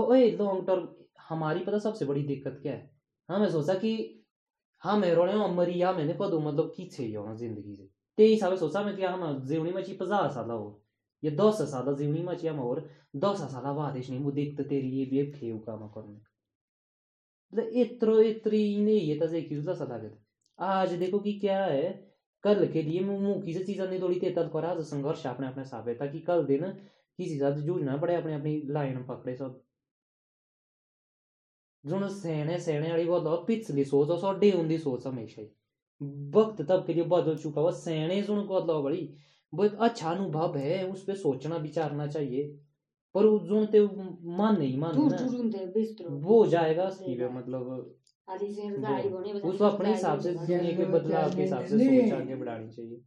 [0.00, 0.88] ओए लॉन्ग टर्म
[1.28, 2.90] हमारी पता सबसे बड़ी दिक्कत क्या है?
[3.28, 3.92] हमें सोचा कि
[4.82, 8.52] हाँ मैं रोने मरी या मैंने पदो मतलब की छे यो ज़िंदगी से ते हिसाब
[8.52, 10.80] से सोचा मैं कि हम जीवनी में ची पचास साल हो
[11.22, 12.80] ये दस साल जीवनी में हम और
[13.16, 16.16] दस साल बाद इसने मुझे देखते तेरी ये भी फेव काम करने।
[17.52, 20.08] मतलब इत्रो इतरी नहीं ये तजे की जुदा सदा के
[20.58, 21.90] आज देखो कि क्या है
[22.44, 25.46] कल के लिए मुँह मुँह की से चीज़ें नहीं तोड़ी तेतल करा आज संघर्ष अपने
[25.46, 26.64] अपने साथ है ताकि कल दिन
[27.18, 29.60] किसी साथ जूझना पड़े अपने अपनी लाइन पकड़े सब।
[31.84, 35.48] जुन सेने सेने वाली बोलो पिछली सोच और सोडे उन्दी सोच हमेशा ही।
[36.30, 39.08] वक्त तब के लिए बदल चुका हुआ सेने जुन को मतलब बड़ी
[39.52, 42.46] वो एक अच्छा अनुभव है उस पर सोचना विचारना चाहिए।
[43.14, 43.80] पर वो जुन ते
[44.36, 45.20] मान नहीं मान ना
[46.26, 46.88] वो जाएगा
[47.30, 47.94] मतलब
[49.42, 53.00] उसको अपने हिसाब से दुनिया के बदलाव के हिसाब से सोच आगे बढ़ानी चाहिए।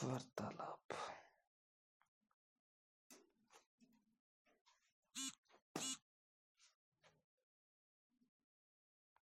[0.00, 0.77] puerta a